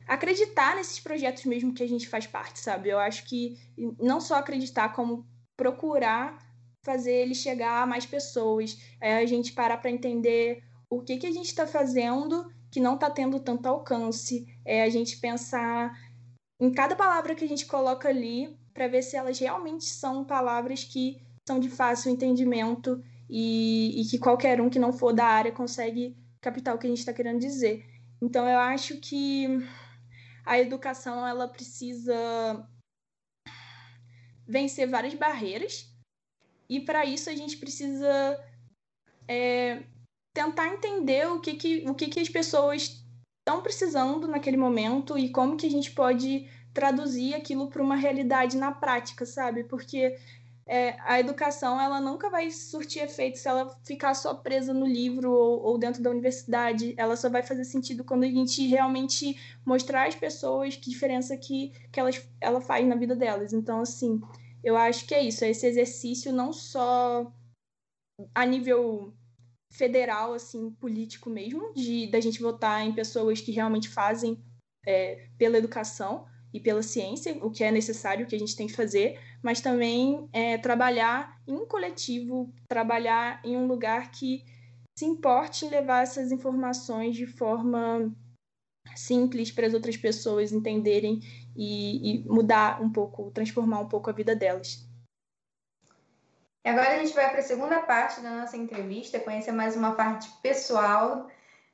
acreditar 0.06 0.74
nesses 0.74 0.98
projetos 0.98 1.44
mesmo 1.44 1.74
que 1.74 1.82
a 1.82 1.88
gente 1.88 2.08
faz 2.08 2.26
parte, 2.26 2.58
sabe? 2.58 2.88
Eu 2.88 2.98
acho 2.98 3.24
que 3.24 3.56
não 4.00 4.20
só 4.20 4.36
acreditar, 4.36 4.94
como 4.94 5.26
procurar 5.56 6.38
fazer 6.84 7.12
ele 7.12 7.34
chegar 7.34 7.82
a 7.82 7.86
mais 7.86 8.06
pessoas, 8.06 8.78
é 9.00 9.18
a 9.18 9.26
gente 9.26 9.52
parar 9.52 9.76
para 9.76 9.90
entender 9.90 10.64
o 10.90 11.02
que, 11.02 11.18
que 11.18 11.26
a 11.26 11.32
gente 11.32 11.48
está 11.48 11.66
fazendo 11.66 12.50
que 12.70 12.80
não 12.80 12.94
está 12.94 13.10
tendo 13.10 13.40
tanto 13.40 13.66
alcance, 13.66 14.46
é 14.64 14.82
a 14.82 14.88
gente 14.90 15.18
pensar 15.18 15.96
em 16.60 16.72
cada 16.72 16.96
palavra 16.96 17.34
que 17.34 17.44
a 17.44 17.48
gente 17.48 17.66
coloca 17.66 18.08
ali 18.08 18.56
para 18.74 18.88
ver 18.88 19.02
se 19.02 19.16
elas 19.16 19.38
realmente 19.38 19.84
são 19.84 20.24
palavras 20.24 20.84
que 20.84 21.20
são 21.48 21.58
de 21.58 21.68
fácil 21.68 22.10
entendimento 22.10 23.02
e, 23.28 24.00
e 24.00 24.04
que 24.04 24.18
qualquer 24.18 24.60
um 24.60 24.68
que 24.68 24.78
não 24.78 24.92
for 24.92 25.12
da 25.12 25.24
área 25.24 25.52
consegue 25.52 26.16
captar 26.40 26.74
o 26.74 26.78
que 26.78 26.86
a 26.86 26.90
gente 26.90 27.00
está 27.00 27.12
querendo 27.12 27.40
dizer. 27.40 27.84
Então 28.20 28.48
eu 28.48 28.58
acho 28.58 28.98
que 28.98 29.46
a 30.44 30.58
educação 30.58 31.26
ela 31.26 31.48
precisa 31.48 32.68
vencer 34.46 34.88
várias 34.88 35.14
barreiras 35.14 35.92
e 36.68 36.80
para 36.80 37.04
isso 37.04 37.28
a 37.28 37.34
gente 37.34 37.56
precisa 37.56 38.08
é, 39.26 39.82
tentar 40.38 40.68
entender 40.68 41.26
o 41.28 41.40
que, 41.40 41.54
que, 41.54 41.84
o 41.88 41.94
que, 41.94 42.06
que 42.06 42.20
as 42.20 42.28
pessoas 42.28 43.04
estão 43.40 43.60
precisando 43.60 44.28
naquele 44.28 44.56
momento 44.56 45.18
e 45.18 45.30
como 45.30 45.56
que 45.56 45.66
a 45.66 45.70
gente 45.70 45.90
pode 45.90 46.48
traduzir 46.72 47.34
aquilo 47.34 47.68
para 47.68 47.82
uma 47.82 47.96
realidade 47.96 48.56
na 48.56 48.70
prática, 48.70 49.26
sabe? 49.26 49.64
Porque 49.64 50.16
é, 50.64 50.96
a 51.00 51.18
educação 51.18 51.80
ela 51.80 52.00
nunca 52.00 52.30
vai 52.30 52.52
surtir 52.52 53.02
efeito 53.02 53.36
se 53.36 53.48
ela 53.48 53.76
ficar 53.84 54.14
só 54.14 54.32
presa 54.32 54.72
no 54.72 54.86
livro 54.86 55.32
ou, 55.32 55.60
ou, 55.60 55.78
dentro 55.78 56.00
da 56.00 56.10
universidade. 56.10 56.94
Ela 56.96 57.16
só 57.16 57.28
vai 57.28 57.42
fazer 57.42 57.64
sentido 57.64 58.04
quando 58.04 58.22
a 58.22 58.28
gente 58.28 58.64
realmente 58.68 59.36
mostrar 59.66 60.06
às 60.06 60.14
pessoas 60.14 60.76
que 60.76 60.88
diferença 60.88 61.36
que, 61.36 61.72
que 61.90 61.98
elas, 61.98 62.24
ela 62.40 62.60
faz 62.60 62.86
na 62.86 62.94
vida 62.94 63.16
delas. 63.16 63.52
Então, 63.52 63.80
assim, 63.80 64.20
eu 64.62 64.76
acho 64.76 65.04
que 65.04 65.14
é 65.16 65.22
isso. 65.22 65.44
É 65.44 65.50
esse 65.50 65.66
exercício 65.66 66.32
não 66.32 66.52
só 66.52 67.32
a 68.32 68.46
nível 68.46 69.12
federal, 69.72 70.32
assim, 70.32 70.70
político 70.72 71.30
mesmo, 71.30 71.72
de 71.74 72.06
da 72.10 72.20
gente 72.20 72.40
votar 72.40 72.86
em 72.86 72.92
pessoas 72.92 73.40
que 73.40 73.52
realmente 73.52 73.88
fazem 73.88 74.42
é, 74.86 75.28
pela 75.36 75.58
educação 75.58 76.26
e 76.52 76.58
pela 76.58 76.82
ciência, 76.82 77.36
o 77.44 77.50
que 77.50 77.62
é 77.62 77.70
necessário, 77.70 78.24
o 78.24 78.28
que 78.28 78.34
a 78.34 78.38
gente 78.38 78.56
tem 78.56 78.66
que 78.66 78.72
fazer, 78.72 79.20
mas 79.42 79.60
também 79.60 80.28
é, 80.32 80.56
trabalhar 80.56 81.40
em 81.46 81.66
coletivo, 81.66 82.52
trabalhar 82.66 83.40
em 83.44 83.56
um 83.56 83.66
lugar 83.66 84.10
que 84.10 84.44
se 84.98 85.04
importe 85.04 85.66
em 85.66 85.68
levar 85.68 86.02
essas 86.02 86.32
informações 86.32 87.14
de 87.14 87.26
forma 87.26 88.12
simples 88.96 89.52
para 89.52 89.66
as 89.66 89.74
outras 89.74 89.96
pessoas 89.96 90.50
entenderem 90.50 91.20
e, 91.54 92.14
e 92.14 92.24
mudar 92.24 92.82
um 92.82 92.90
pouco, 92.90 93.30
transformar 93.30 93.80
um 93.80 93.88
pouco 93.88 94.08
a 94.08 94.12
vida 94.12 94.34
delas. 94.34 94.87
Agora 96.68 96.96
a 96.96 96.98
gente 96.98 97.14
vai 97.14 97.30
para 97.30 97.38
a 97.40 97.42
segunda 97.42 97.80
parte 97.80 98.20
da 98.20 98.28
nossa 98.28 98.54
entrevista, 98.54 99.18
conhecer 99.18 99.52
mais 99.52 99.74
uma 99.74 99.92
parte 99.92 100.30
pessoal 100.42 101.26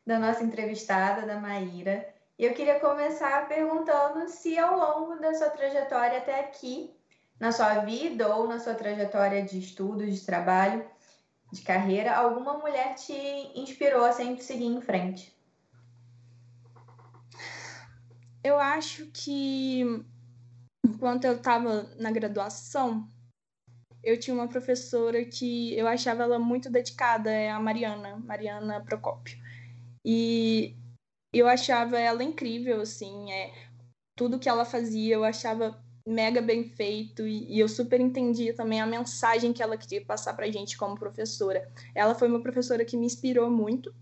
da 0.07 0.20
nossa 0.20 0.44
entrevistada, 0.44 1.26
da 1.26 1.40
Maíra. 1.40 2.09
E 2.38 2.44
eu 2.44 2.54
queria 2.54 2.78
começar 2.78 3.48
perguntando 3.48 4.28
se 4.28 4.57
ao 4.57 4.78
longo 4.78 5.20
da 5.20 5.35
sua 5.35 5.50
trajetória 5.50 6.18
até 6.18 6.38
aqui, 6.38 6.94
na 7.40 7.50
sua 7.50 7.80
vida 7.80 8.37
ou 8.37 8.46
na 8.46 8.61
sua 8.61 8.74
trajetória 8.74 9.42
de 9.42 9.59
estudos, 9.59 10.14
de 10.14 10.24
trabalho, 10.24 10.88
de 11.50 11.62
carreira, 11.62 12.14
alguma 12.14 12.59
mulher 12.59 12.94
te 12.94 13.12
inspirou 13.57 14.04
a 14.04 14.12
sempre 14.12 14.44
seguir 14.44 14.66
em 14.66 14.80
frente? 14.80 15.37
Eu 18.44 18.61
acho 18.61 19.07
que 19.07 20.04
enquanto 20.87 21.24
eu 21.24 21.35
estava 21.35 21.83
na 21.98 22.12
graduação, 22.12 23.12
eu 24.04 24.18
tinha 24.18 24.34
uma 24.34 24.48
professora 24.48 25.24
que 25.24 25.76
eu 25.76 25.86
achava 25.86 26.22
ela 26.22 26.38
muito 26.38 26.70
dedicada, 26.70 27.30
é 27.30 27.50
a 27.50 27.58
Mariana, 27.58 28.16
Mariana 28.16 28.80
Procópio. 28.84 29.38
E 30.04 30.76
eu 31.32 31.48
achava 31.48 31.98
ela 31.98 32.22
incrível, 32.22 32.80
assim, 32.80 33.32
é, 33.32 33.52
tudo 34.16 34.38
que 34.38 34.48
ela 34.48 34.64
fazia 34.64 35.14
eu 35.14 35.24
achava 35.24 35.82
mega 36.06 36.42
bem 36.42 36.64
feito 36.64 37.26
e, 37.26 37.54
e, 37.54 37.58
eu 37.58 37.68
super 37.68 37.98
entendia 38.00 38.54
também 38.54 38.80
a 38.80 38.86
mensagem 38.86 39.52
que 39.52 39.62
ela 39.62 39.76
queria 39.76 40.04
passar 40.04 40.34
pra 40.34 40.50
gente 40.50 40.76
como 40.76 40.98
professora. 40.98 41.70
Ela 41.94 42.14
foi 42.14 42.28
uma 42.28 42.42
professora 42.42 42.84
que 42.84 42.96
me 42.96 43.06
inspirou 43.06 43.50
muito. 43.50 43.94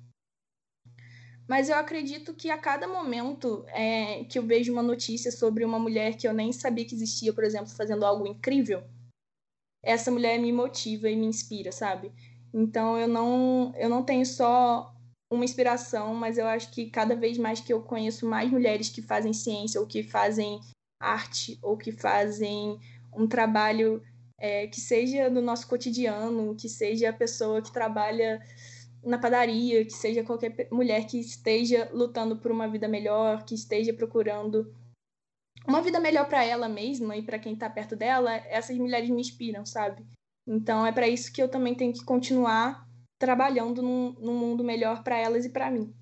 Mas 1.48 1.68
eu 1.68 1.76
acredito 1.76 2.34
que 2.34 2.50
a 2.50 2.58
cada 2.58 2.88
momento 2.88 3.64
é, 3.68 4.24
que 4.24 4.38
eu 4.38 4.42
vejo 4.42 4.72
uma 4.72 4.82
notícia 4.82 5.30
sobre 5.30 5.64
uma 5.64 5.78
mulher 5.78 6.16
que 6.16 6.26
eu 6.26 6.32
nem 6.32 6.52
sabia 6.52 6.84
que 6.84 6.94
existia, 6.94 7.32
por 7.32 7.44
exemplo, 7.44 7.68
fazendo 7.68 8.04
algo 8.04 8.26
incrível, 8.26 8.82
essa 9.82 10.10
mulher 10.10 10.38
me 10.38 10.52
motiva 10.52 11.08
e 11.10 11.16
me 11.16 11.26
inspira, 11.26 11.72
sabe? 11.72 12.12
Então 12.54 12.98
eu 12.98 13.08
não 13.08 13.72
eu 13.76 13.88
não 13.88 14.02
tenho 14.02 14.24
só 14.24 14.94
uma 15.30 15.44
inspiração, 15.44 16.14
mas 16.14 16.36
eu 16.36 16.46
acho 16.46 16.70
que 16.70 16.90
cada 16.90 17.16
vez 17.16 17.38
mais 17.38 17.60
que 17.60 17.72
eu 17.72 17.82
conheço 17.82 18.26
mais 18.26 18.50
mulheres 18.50 18.90
que 18.90 19.00
fazem 19.00 19.32
ciência 19.32 19.80
ou 19.80 19.86
que 19.86 20.02
fazem 20.02 20.60
arte 21.00 21.58
ou 21.62 21.76
que 21.76 21.90
fazem 21.90 22.78
um 23.16 23.26
trabalho 23.26 24.02
é, 24.38 24.66
que 24.66 24.80
seja 24.80 25.30
do 25.30 25.40
nosso 25.40 25.66
cotidiano, 25.66 26.54
que 26.54 26.68
seja 26.68 27.10
a 27.10 27.12
pessoa 27.12 27.62
que 27.62 27.72
trabalha 27.72 28.40
na 29.02 29.18
padaria, 29.18 29.84
que 29.84 29.92
seja 29.92 30.22
qualquer 30.22 30.68
mulher 30.70 31.06
que 31.06 31.18
esteja 31.18 31.88
lutando 31.92 32.36
por 32.36 32.50
uma 32.50 32.68
vida 32.68 32.86
melhor, 32.86 33.44
que 33.44 33.54
esteja 33.54 33.92
procurando 33.92 34.72
uma 35.66 35.80
vida 35.80 36.00
melhor 36.00 36.28
para 36.28 36.44
ela 36.44 36.68
mesma 36.68 37.16
e 37.16 37.22
para 37.22 37.38
quem 37.38 37.54
está 37.54 37.70
perto 37.70 37.94
dela, 37.94 38.34
essas 38.48 38.76
mulheres 38.76 39.10
me 39.10 39.20
inspiram, 39.20 39.64
sabe? 39.64 40.04
Então 40.46 40.84
é 40.86 40.92
para 40.92 41.08
isso 41.08 41.32
que 41.32 41.42
eu 41.42 41.48
também 41.48 41.74
tenho 41.74 41.92
que 41.92 42.04
continuar 42.04 42.86
trabalhando 43.18 43.82
num, 43.82 44.12
num 44.18 44.36
mundo 44.36 44.64
melhor 44.64 45.02
para 45.04 45.16
elas 45.16 45.44
e 45.44 45.50
para 45.50 45.70
mim. 45.70 45.94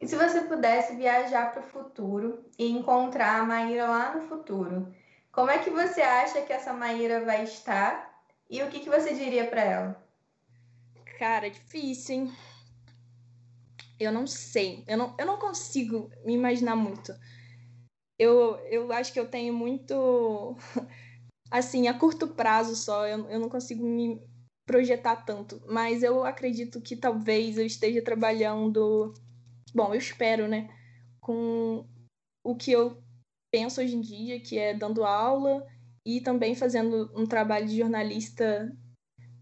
E 0.00 0.06
se 0.06 0.16
você 0.16 0.42
pudesse 0.42 0.94
viajar 0.94 1.52
para 1.52 1.62
o 1.62 1.66
futuro 1.66 2.44
e 2.58 2.70
encontrar 2.70 3.40
a 3.40 3.44
Maíra 3.44 3.88
lá 3.88 4.14
no 4.14 4.28
futuro, 4.28 4.94
como 5.32 5.50
é 5.50 5.58
que 5.58 5.70
você 5.70 6.02
acha 6.02 6.42
que 6.42 6.52
essa 6.52 6.72
Maíra 6.72 7.24
vai 7.24 7.42
estar 7.42 8.22
e 8.48 8.62
o 8.62 8.68
que, 8.68 8.80
que 8.80 8.90
você 8.90 9.14
diria 9.14 9.46
para 9.46 9.62
ela? 9.62 10.04
Cara, 11.18 11.50
difícil, 11.50 12.14
hein? 12.14 12.32
Eu 13.98 14.12
não 14.12 14.26
sei. 14.26 14.84
Eu 14.86 14.98
não, 14.98 15.14
eu 15.18 15.26
não 15.26 15.38
consigo 15.38 16.10
me 16.24 16.34
imaginar 16.34 16.76
muito. 16.76 17.12
Eu, 18.18 18.56
eu 18.70 18.92
acho 18.92 19.12
que 19.12 19.20
eu 19.20 19.28
tenho 19.28 19.52
muito. 19.52 20.56
Assim, 21.50 21.88
a 21.88 21.94
curto 21.94 22.28
prazo 22.28 22.74
só. 22.76 23.06
Eu, 23.06 23.28
eu 23.28 23.40
não 23.40 23.48
consigo 23.48 23.84
me 23.84 24.20
projetar 24.66 25.16
tanto. 25.16 25.60
Mas 25.66 26.02
eu 26.02 26.24
acredito 26.24 26.80
que 26.80 26.96
talvez 26.96 27.58
eu 27.58 27.66
esteja 27.66 28.02
trabalhando. 28.02 29.12
Bom, 29.74 29.92
eu 29.92 29.98
espero, 29.98 30.48
né? 30.48 30.68
Com 31.20 31.86
o 32.44 32.54
que 32.54 32.72
eu 32.72 33.02
penso 33.50 33.80
hoje 33.80 33.96
em 33.96 34.00
dia, 34.00 34.40
que 34.40 34.58
é 34.58 34.74
dando 34.74 35.04
aula 35.04 35.66
e 36.04 36.20
também 36.20 36.54
fazendo 36.54 37.10
um 37.16 37.26
trabalho 37.26 37.66
de 37.66 37.78
jornalista 37.78 38.70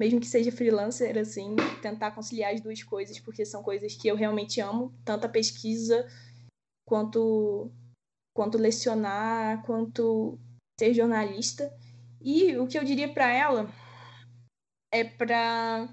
mesmo 0.03 0.19
que 0.19 0.27
seja 0.27 0.51
freelancer, 0.51 1.17
assim, 1.17 1.55
tentar 1.81 2.11
conciliar 2.11 2.53
as 2.53 2.61
duas 2.61 2.83
coisas, 2.83 3.21
porque 3.21 3.45
são 3.45 3.63
coisas 3.63 3.95
que 3.95 4.09
eu 4.09 4.17
realmente 4.17 4.61
amo, 4.61 4.93
tanto 5.05 5.27
a 5.27 5.29
pesquisa 5.29 6.05
quanto, 6.85 7.71
quanto 8.35 8.59
lecionar, 8.59 9.62
quanto 9.64 10.38
ser 10.79 10.95
jornalista. 10.95 11.73
E 12.21 12.57
o 12.57 12.66
que 12.66 12.79
eu 12.79 12.85
diria 12.85 13.12
para 13.12 13.31
ela 13.31 13.68
é 14.92 15.05
para 15.05 15.88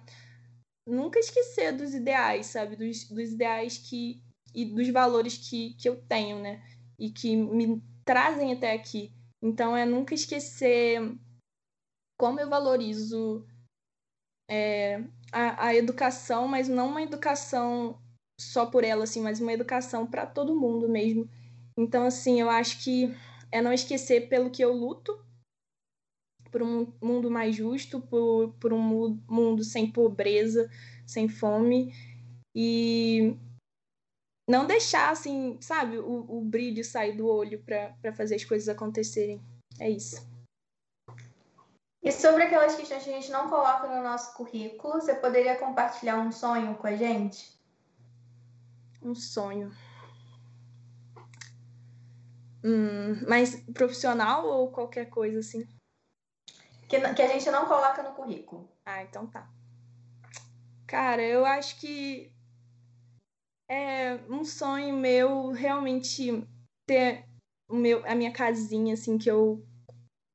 nunca 0.88 1.20
esquecer 1.20 1.72
dos 1.72 1.94
ideais, 1.94 2.48
sabe? 2.48 2.76
Dos, 2.76 3.08
dos 3.10 3.32
ideais 3.32 3.78
que 3.78 4.22
e 4.54 4.66
dos 4.66 4.90
valores 4.90 5.38
que, 5.38 5.76
que 5.76 5.88
eu 5.88 6.02
tenho, 6.08 6.40
né? 6.40 6.64
E 6.98 7.10
que 7.12 7.36
me 7.36 7.82
trazem 8.04 8.52
até 8.52 8.74
aqui. 8.74 9.14
Então 9.42 9.76
é 9.76 9.86
nunca 9.86 10.14
esquecer 10.14 11.00
como 12.18 12.40
eu 12.40 12.50
valorizo 12.50 13.46
é, 14.50 15.04
a, 15.32 15.68
a 15.68 15.76
educação, 15.76 16.48
mas 16.48 16.68
não 16.68 16.90
uma 16.90 17.02
educação 17.02 18.02
só 18.40 18.66
por 18.66 18.84
ela, 18.84 19.04
assim, 19.04 19.22
mas 19.22 19.40
uma 19.40 19.54
educação 19.54 20.06
para 20.06 20.26
todo 20.26 20.60
mundo 20.60 20.90
mesmo. 20.90 21.30
Então, 21.80 22.06
assim, 22.06 22.42
eu 22.42 22.50
acho 22.50 22.84
que 22.84 23.16
é 23.50 23.62
não 23.62 23.72
esquecer 23.72 24.28
pelo 24.28 24.50
que 24.50 24.62
eu 24.62 24.74
luto, 24.74 25.18
por 26.52 26.62
um 26.62 26.92
mundo 27.02 27.32
mais 27.32 27.56
justo, 27.56 28.02
por, 28.02 28.54
por 28.60 28.74
um 28.74 29.18
mundo 29.26 29.64
sem 29.64 29.90
pobreza, 29.90 30.70
sem 31.08 31.30
fome, 31.30 31.94
e 32.54 33.34
não 34.46 34.68
deixar, 34.68 35.10
assim, 35.10 35.58
sabe, 35.62 35.98
o, 35.98 36.26
o 36.28 36.42
brilho 36.42 36.84
sair 36.84 37.16
do 37.16 37.26
olho 37.26 37.64
para 37.64 38.12
fazer 38.12 38.36
as 38.36 38.44
coisas 38.44 38.68
acontecerem. 38.68 39.42
É 39.80 39.90
isso. 39.90 40.28
E 42.04 42.12
sobre 42.12 42.44
aquelas 42.44 42.76
questões 42.76 43.06
que 43.06 43.10
a 43.10 43.14
gente 43.14 43.32
não 43.32 43.50
coloca 43.50 43.88
no 43.88 44.04
nosso 44.04 44.34
currículo, 44.36 44.96
você 44.96 45.16
poderia 45.16 45.58
compartilhar 45.58 46.18
um 46.20 46.30
sonho 46.30 46.76
com 46.76 46.88
a 46.88 46.96
gente? 46.98 47.58
Um 49.02 49.16
sonho. 49.16 49.72
Hum, 52.64 53.26
mas 53.28 53.64
profissional 53.74 54.46
ou 54.46 54.72
qualquer 54.72 55.10
coisa 55.10 55.40
assim? 55.40 55.68
Que, 56.88 57.00
que 57.14 57.22
a 57.22 57.28
gente 57.28 57.50
não 57.52 57.66
coloca 57.66 58.04
no 58.04 58.14
currículo. 58.14 58.70
Ah, 58.86 59.04
então 59.04 59.28
tá. 59.28 59.48
Cara, 60.88 61.22
eu 61.22 61.46
acho 61.46 61.80
que 61.80 62.32
é 63.70 64.16
um 64.28 64.44
sonho 64.44 64.98
meu 64.98 65.52
realmente 65.52 66.44
ter 66.88 67.26
o 67.70 67.76
meu, 67.76 68.04
a 68.06 68.16
minha 68.16 68.34
casinha, 68.34 68.96
assim, 68.96 69.18
que 69.18 69.30
eu 69.30 69.64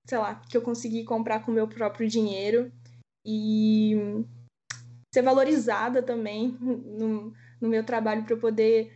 sei 0.07 0.19
lá, 0.19 0.35
que 0.49 0.57
eu 0.57 0.63
consegui 0.63 1.05
comprar 1.05 1.45
com 1.45 1.51
o 1.51 1.55
meu 1.55 1.67
próprio 1.67 2.09
dinheiro 2.09 2.71
e 3.25 3.97
ser 5.13 5.23
valorizada 5.23 6.03
também 6.03 6.49
no, 6.61 7.33
no 7.61 7.69
meu 7.69 7.85
trabalho 7.85 8.25
para 8.25 8.35
eu 8.35 8.41
poder 8.41 8.93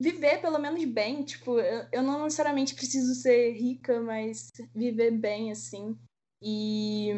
viver 0.00 0.40
pelo 0.40 0.58
menos 0.58 0.84
bem. 0.84 1.22
Tipo, 1.22 1.58
eu, 1.92 2.02
não 2.02 2.24
necessariamente 2.24 2.74
preciso 2.74 3.14
ser 3.14 3.52
rica, 3.52 4.00
mas 4.00 4.50
viver 4.74 5.10
bem, 5.12 5.50
assim. 5.50 5.98
E, 6.42 7.10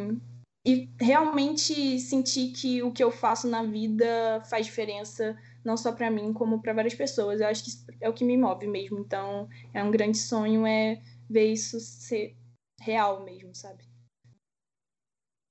e 0.65 0.89
realmente 0.99 2.01
sentir 2.01 2.53
que 2.53 2.83
o 2.83 2.93
que 2.93 3.05
eu 3.05 3.11
faço 3.11 3.49
na 3.49 3.63
vida 3.63 4.43
faz 4.49 4.67
diferença 4.67 5.37
não 5.65 5.77
só 5.77 5.93
para 5.93 6.11
mim, 6.11 6.33
como 6.33 6.63
para 6.63 6.73
várias 6.73 6.95
pessoas. 6.95 7.41
Eu 7.41 7.49
acho 7.49 7.65
que 7.65 7.71
é 8.01 8.09
o 8.09 8.15
que 8.15 8.25
me 8.25 8.37
move 8.37 8.67
mesmo. 8.67 8.99
Então, 8.99 9.49
é 9.75 9.83
um 9.83 9.91
grande 9.91 10.19
sonho 10.19 10.67
é 10.67 11.03
ver 11.29 11.53
isso 11.53 11.79
ser 11.79 12.35
real 12.81 13.23
mesmo, 13.23 13.55
sabe? 13.55 13.85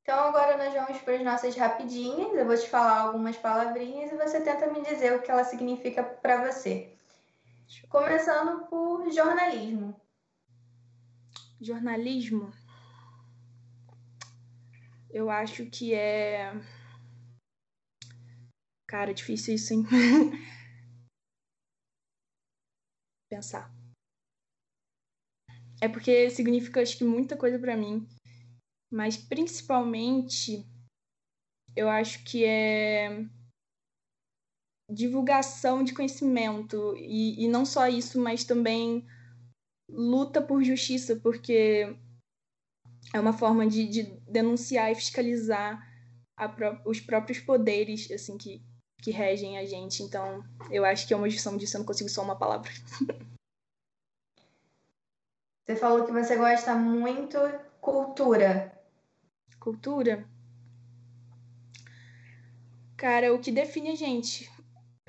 Então 0.02 0.18
agora 0.22 0.58
nós 0.58 0.74
vamos 0.74 1.00
para 1.04 1.14
as 1.14 1.24
nossas 1.24 1.56
rapidinhas. 1.56 2.34
Eu 2.34 2.46
vou 2.46 2.58
te 2.58 2.68
falar 2.68 3.02
algumas 3.02 3.38
palavrinhas 3.38 4.12
e 4.12 4.18
você 4.18 4.42
tenta 4.42 4.66
me 4.66 4.82
dizer 4.82 5.14
o 5.14 5.22
que 5.22 5.30
ela 5.30 5.44
significa 5.44 6.04
para 6.04 6.52
você. 6.52 6.98
Começando 7.90 8.68
por 8.68 9.12
jornalismo. 9.12 10.00
Jornalismo. 11.62 12.52
Eu 15.10 15.30
acho 15.30 15.66
que 15.68 15.94
é. 15.94 16.52
Cara, 18.88 19.14
difícil 19.14 19.54
isso, 19.56 19.74
hein? 19.74 19.86
Pensar. 23.30 23.72
É 25.82 25.88
porque 25.88 26.30
significa, 26.32 26.82
acho 26.82 26.98
que, 26.98 27.04
muita 27.04 27.38
coisa 27.38 27.60
para 27.60 27.78
mim. 27.78 28.08
Mas, 28.92 29.16
principalmente, 29.16 30.66
eu 31.76 31.88
acho 31.88 32.24
que 32.24 32.44
é 32.44 33.26
divulgação 34.90 35.84
de 35.84 35.94
conhecimento. 35.94 36.96
E, 36.98 37.46
e 37.46 37.48
não 37.48 37.66
só 37.66 37.88
isso, 37.88 38.20
mas 38.20 38.44
também 38.44 39.06
luta 39.90 40.42
por 40.42 40.64
justiça, 40.64 41.16
porque 41.16 41.96
é 43.14 43.20
uma 43.20 43.34
forma 43.34 43.68
de, 43.68 43.88
de 43.88 44.04
denunciar 44.28 44.92
e 44.92 44.96
fiscalizar 44.96 45.88
pró 46.56 46.80
os 46.86 47.02
próprios 47.02 47.40
poderes 47.40 48.10
assim 48.12 48.38
que, 48.38 48.64
que 49.02 49.12
regem 49.12 49.58
a 49.58 49.66
gente. 49.66 50.04
Então, 50.04 50.44
eu 50.72 50.86
acho 50.86 51.08
que 51.08 51.14
é 51.14 51.18
uma 51.18 51.30
junção 51.30 51.58
disso, 51.58 51.76
eu 51.76 51.80
não 51.80 51.86
consigo 51.86 52.10
só 52.10 52.22
uma 52.22 52.38
palavra. 52.38 52.72
Você 55.66 55.76
falou 55.76 56.04
que 56.04 56.12
você 56.12 56.36
gosta 56.36 56.74
muito 56.74 57.38
cultura. 57.80 58.76
Cultura? 59.60 60.28
Cara, 62.98 63.32
o 63.36 63.40
que 63.40 63.52
define 63.52 63.92
a 63.92 63.96
gente? 63.96 64.50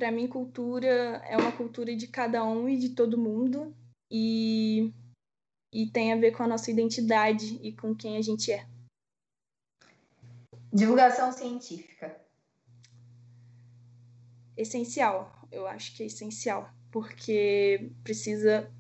Para 0.01 0.11
mim, 0.11 0.27
cultura 0.27 1.23
é 1.29 1.37
uma 1.37 1.53
cultura 1.53 1.95
de 1.95 2.07
cada 2.07 2.43
um 2.43 2.67
e 2.67 2.79
de 2.79 2.89
todo 2.89 3.19
mundo 3.19 3.77
e, 4.11 4.95
e 5.71 5.91
tem 5.91 6.15
a 6.15 6.17
ver 6.17 6.33
com 6.33 6.43
a 6.43 6.47
nossa 6.47 6.71
identidade 6.71 7.61
e 7.63 7.71
com 7.71 7.95
quem 7.95 8.17
a 8.17 8.23
gente 8.23 8.51
é. 8.51 8.67
Divulgação 10.73 11.31
científica. 11.31 12.19
Essencial, 14.57 15.47
eu 15.53 15.67
acho 15.67 15.95
que 15.95 16.03
é 16.03 16.07
essencial, 16.07 16.73
porque 16.91 17.93
precisa 18.03 18.73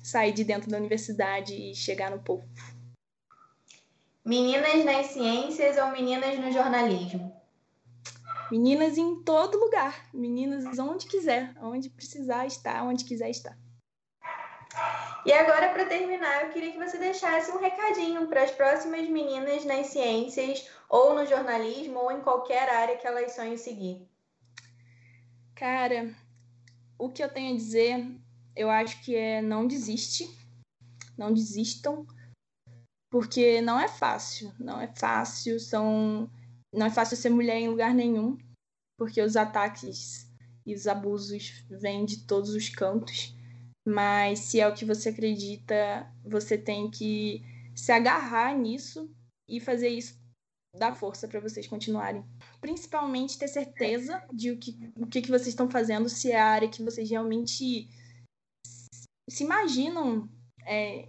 sair 0.00 0.30
de 0.30 0.44
dentro 0.44 0.70
da 0.70 0.78
universidade 0.78 1.54
e 1.54 1.74
chegar 1.74 2.08
no 2.08 2.22
povo. 2.22 2.48
Meninas 4.24 4.84
nas 4.84 5.06
ciências 5.06 5.76
ou 5.76 5.90
meninas 5.90 6.38
no 6.38 6.52
jornalismo? 6.52 7.37
Meninas 8.50 8.96
em 8.96 9.22
todo 9.22 9.58
lugar. 9.58 10.08
Meninas 10.12 10.78
onde 10.78 11.06
quiser, 11.06 11.54
onde 11.60 11.90
precisar 11.90 12.46
estar, 12.46 12.82
onde 12.84 13.04
quiser 13.04 13.30
estar. 13.30 13.56
E 15.26 15.32
agora, 15.32 15.70
para 15.70 15.86
terminar, 15.86 16.44
eu 16.44 16.50
queria 16.50 16.72
que 16.72 16.78
você 16.78 16.96
deixasse 16.98 17.50
um 17.50 17.58
recadinho 17.58 18.26
para 18.28 18.44
as 18.44 18.50
próximas 18.50 19.08
meninas 19.08 19.64
nas 19.64 19.88
ciências, 19.88 20.68
ou 20.88 21.14
no 21.14 21.26
jornalismo, 21.26 21.98
ou 21.98 22.12
em 22.12 22.20
qualquer 22.20 22.68
área 22.70 22.96
que 22.96 23.06
elas 23.06 23.32
sonhem 23.32 23.56
seguir. 23.56 24.08
Cara, 25.54 26.14
o 26.98 27.10
que 27.10 27.22
eu 27.22 27.32
tenho 27.32 27.52
a 27.52 27.56
dizer 27.56 28.06
eu 28.58 28.68
acho 28.68 29.00
que 29.04 29.14
é 29.14 29.40
não 29.40 29.68
desiste, 29.68 30.28
não 31.16 31.32
desistam, 31.32 32.04
porque 33.08 33.60
não 33.60 33.78
é 33.78 33.86
fácil, 33.86 34.52
não 34.58 34.80
é 34.80 34.88
fácil, 34.88 35.60
são 35.60 36.28
não 36.72 36.86
é 36.86 36.90
fácil 36.90 37.16
ser 37.16 37.30
mulher 37.30 37.58
em 37.58 37.68
lugar 37.68 37.94
nenhum. 37.94 38.38
porque 38.98 39.22
os 39.22 39.36
ataques 39.36 40.28
e 40.66 40.74
os 40.74 40.88
abusos 40.88 41.64
vêm 41.70 42.04
de 42.04 42.26
todos 42.26 42.50
os 42.50 42.68
cantos. 42.68 43.32
Mas 43.86 44.40
se 44.40 44.60
é 44.60 44.68
o 44.68 44.74
que 44.74 44.84
você 44.84 45.10
acredita, 45.10 46.12
você 46.24 46.58
tem 46.58 46.90
que 46.90 47.42
se 47.76 47.92
agarrar 47.92 48.56
nisso 48.58 49.08
e 49.48 49.60
fazer 49.60 49.88
isso 49.88 50.18
dar 50.76 50.94
força 50.94 51.26
para 51.26 51.40
vocês 51.40 51.66
continuarem. 51.66 52.24
Principalmente 52.60 53.38
ter 53.38 53.48
certeza 53.48 54.22
de 54.32 54.50
o 54.50 54.58
que, 54.58 54.92
o 54.96 55.06
que, 55.06 55.22
que 55.22 55.30
vocês 55.30 55.48
estão 55.48 55.70
fazendo, 55.70 56.08
se 56.08 56.30
é 56.30 56.38
a 56.38 56.46
área 56.46 56.68
que 56.68 56.82
vocês 56.82 57.08
realmente 57.08 57.88
se 59.30 59.44
imaginam 59.44 60.28
é, 60.66 61.08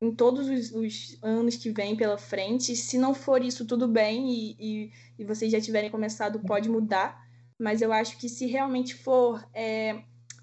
em 0.00 0.14
todos 0.14 0.48
os, 0.48 0.72
os, 0.72 1.18
anos 1.22 1.56
que 1.56 1.70
vêm 1.70 1.96
pela 1.96 2.18
frente. 2.18 2.76
Se 2.76 2.98
não 2.98 3.14
for 3.14 3.42
isso, 3.42 3.66
tudo 3.66 3.88
bem, 3.88 4.30
e, 4.30 4.56
e, 4.58 4.92
e, 5.18 5.24
vocês 5.24 5.50
já 5.50 5.60
tiverem 5.60 5.90
começado, 5.90 6.40
pode 6.40 6.68
mudar. 6.68 7.24
Mas 7.58 7.80
eu 7.80 7.92
acho 7.92 8.18
que 8.18 8.28
se 8.28 8.46
realmente 8.46 8.94
for 8.94 9.42
é, 9.54 10.02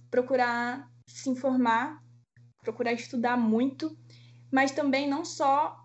procurar 0.10 0.90
se 1.08 1.30
informar, 1.30 2.02
procurar 2.64 2.94
estudar 2.94 3.38
muito, 3.38 3.96
mas 4.52 4.72
também 4.72 5.08
não 5.08 5.24
só 5.24 5.78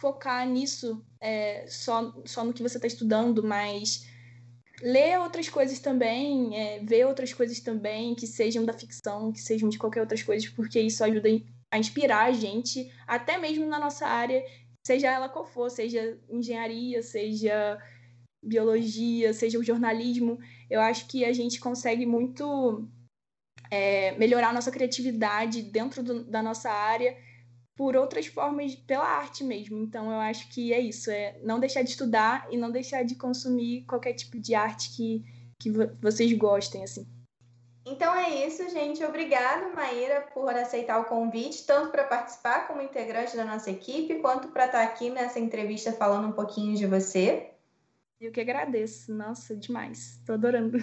focar 0.00 0.48
nisso, 0.48 1.04
é, 1.20 1.66
só, 1.68 2.12
só 2.24 2.44
no 2.44 2.52
que 2.52 2.62
você 2.62 2.78
está 2.78 2.86
estudando, 2.86 3.42
mas 3.42 4.08
ler 4.82 5.18
outras 5.20 5.48
coisas 5.48 5.78
também, 5.78 6.56
é, 6.56 6.80
ver 6.80 7.06
outras 7.06 7.32
coisas 7.32 7.60
também, 7.60 8.14
que 8.14 8.26
sejam 8.26 8.64
da 8.64 8.72
ficção, 8.72 9.32
que 9.32 9.40
sejam 9.40 9.68
de 9.68 9.78
qualquer 9.78 10.00
outras 10.00 10.22
coisas, 10.22 10.48
porque 10.48 10.80
isso 10.80 11.04
ajuda 11.04 11.28
a 11.74 11.78
inspirar 11.78 12.26
a 12.26 12.32
gente, 12.32 12.88
até 13.04 13.36
mesmo 13.36 13.66
na 13.66 13.80
nossa 13.80 14.06
área, 14.06 14.40
seja 14.86 15.10
ela 15.10 15.28
qual 15.28 15.44
for, 15.44 15.68
seja 15.68 16.16
engenharia, 16.30 17.02
seja 17.02 17.76
biologia, 18.40 19.32
seja 19.32 19.58
o 19.58 19.64
jornalismo. 19.64 20.38
Eu 20.70 20.80
acho 20.80 21.08
que 21.08 21.24
a 21.24 21.32
gente 21.32 21.58
consegue 21.58 22.06
muito 22.06 22.88
é, 23.72 24.12
melhorar 24.12 24.50
a 24.50 24.52
nossa 24.52 24.70
criatividade 24.70 25.62
dentro 25.62 26.00
do, 26.00 26.22
da 26.22 26.40
nossa 26.40 26.70
área 26.70 27.16
por 27.76 27.96
outras 27.96 28.26
formas, 28.26 28.76
pela 28.76 29.04
arte 29.04 29.42
mesmo. 29.42 29.76
Então, 29.78 30.12
eu 30.12 30.20
acho 30.20 30.48
que 30.50 30.72
é 30.72 30.78
isso, 30.78 31.10
é 31.10 31.40
não 31.42 31.58
deixar 31.58 31.82
de 31.82 31.90
estudar 31.90 32.46
e 32.52 32.56
não 32.56 32.70
deixar 32.70 33.02
de 33.02 33.16
consumir 33.16 33.84
qualquer 33.84 34.12
tipo 34.12 34.38
de 34.38 34.54
arte 34.54 34.94
que, 34.94 35.24
que 35.58 35.72
vocês 36.00 36.32
gostem, 36.34 36.84
assim. 36.84 37.04
Então 37.86 38.14
é 38.16 38.46
isso, 38.46 38.68
gente. 38.70 39.04
Obrigada, 39.04 39.68
Maíra, 39.68 40.22
por 40.32 40.54
aceitar 40.54 40.98
o 41.00 41.04
convite, 41.04 41.66
tanto 41.66 41.90
para 41.90 42.04
participar 42.04 42.66
como 42.66 42.80
integrante 42.80 43.36
da 43.36 43.44
nossa 43.44 43.70
equipe, 43.70 44.20
quanto 44.20 44.48
para 44.48 44.66
estar 44.66 44.82
aqui 44.82 45.10
nessa 45.10 45.38
entrevista 45.38 45.92
falando 45.92 46.28
um 46.28 46.32
pouquinho 46.32 46.74
de 46.76 46.86
você. 46.86 47.50
Eu 48.18 48.32
que 48.32 48.40
agradeço. 48.40 49.12
Nossa, 49.12 49.54
demais. 49.54 50.16
Estou 50.18 50.34
adorando. 50.34 50.78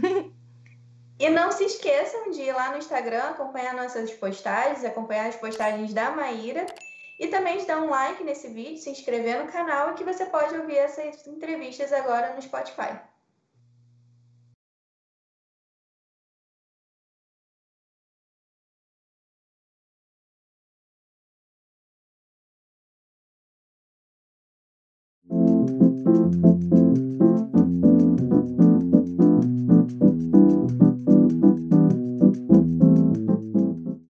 E 1.20 1.30
não 1.30 1.52
se 1.52 1.64
esqueçam 1.64 2.32
de 2.32 2.42
ir 2.42 2.52
lá 2.52 2.72
no 2.72 2.78
Instagram, 2.78 3.22
acompanhar 3.22 3.76
nossas 3.76 4.12
postagens, 4.12 4.84
acompanhar 4.84 5.28
as 5.28 5.36
postagens 5.36 5.94
da 5.94 6.10
Maíra 6.10 6.66
e 7.20 7.28
também 7.28 7.60
de 7.60 7.68
dar 7.68 7.80
um 7.80 7.92
like 7.92 8.24
nesse 8.24 8.48
vídeo, 8.48 8.78
se 8.78 8.90
inscrever 8.90 9.44
no 9.44 9.52
canal 9.52 9.92
e 9.92 9.94
que 9.94 10.04
você 10.04 10.26
pode 10.26 10.56
ouvir 10.56 10.78
essas 10.78 11.28
entrevistas 11.28 11.94
agora 11.94 12.34
no 12.34 12.42
Spotify. 12.42 13.00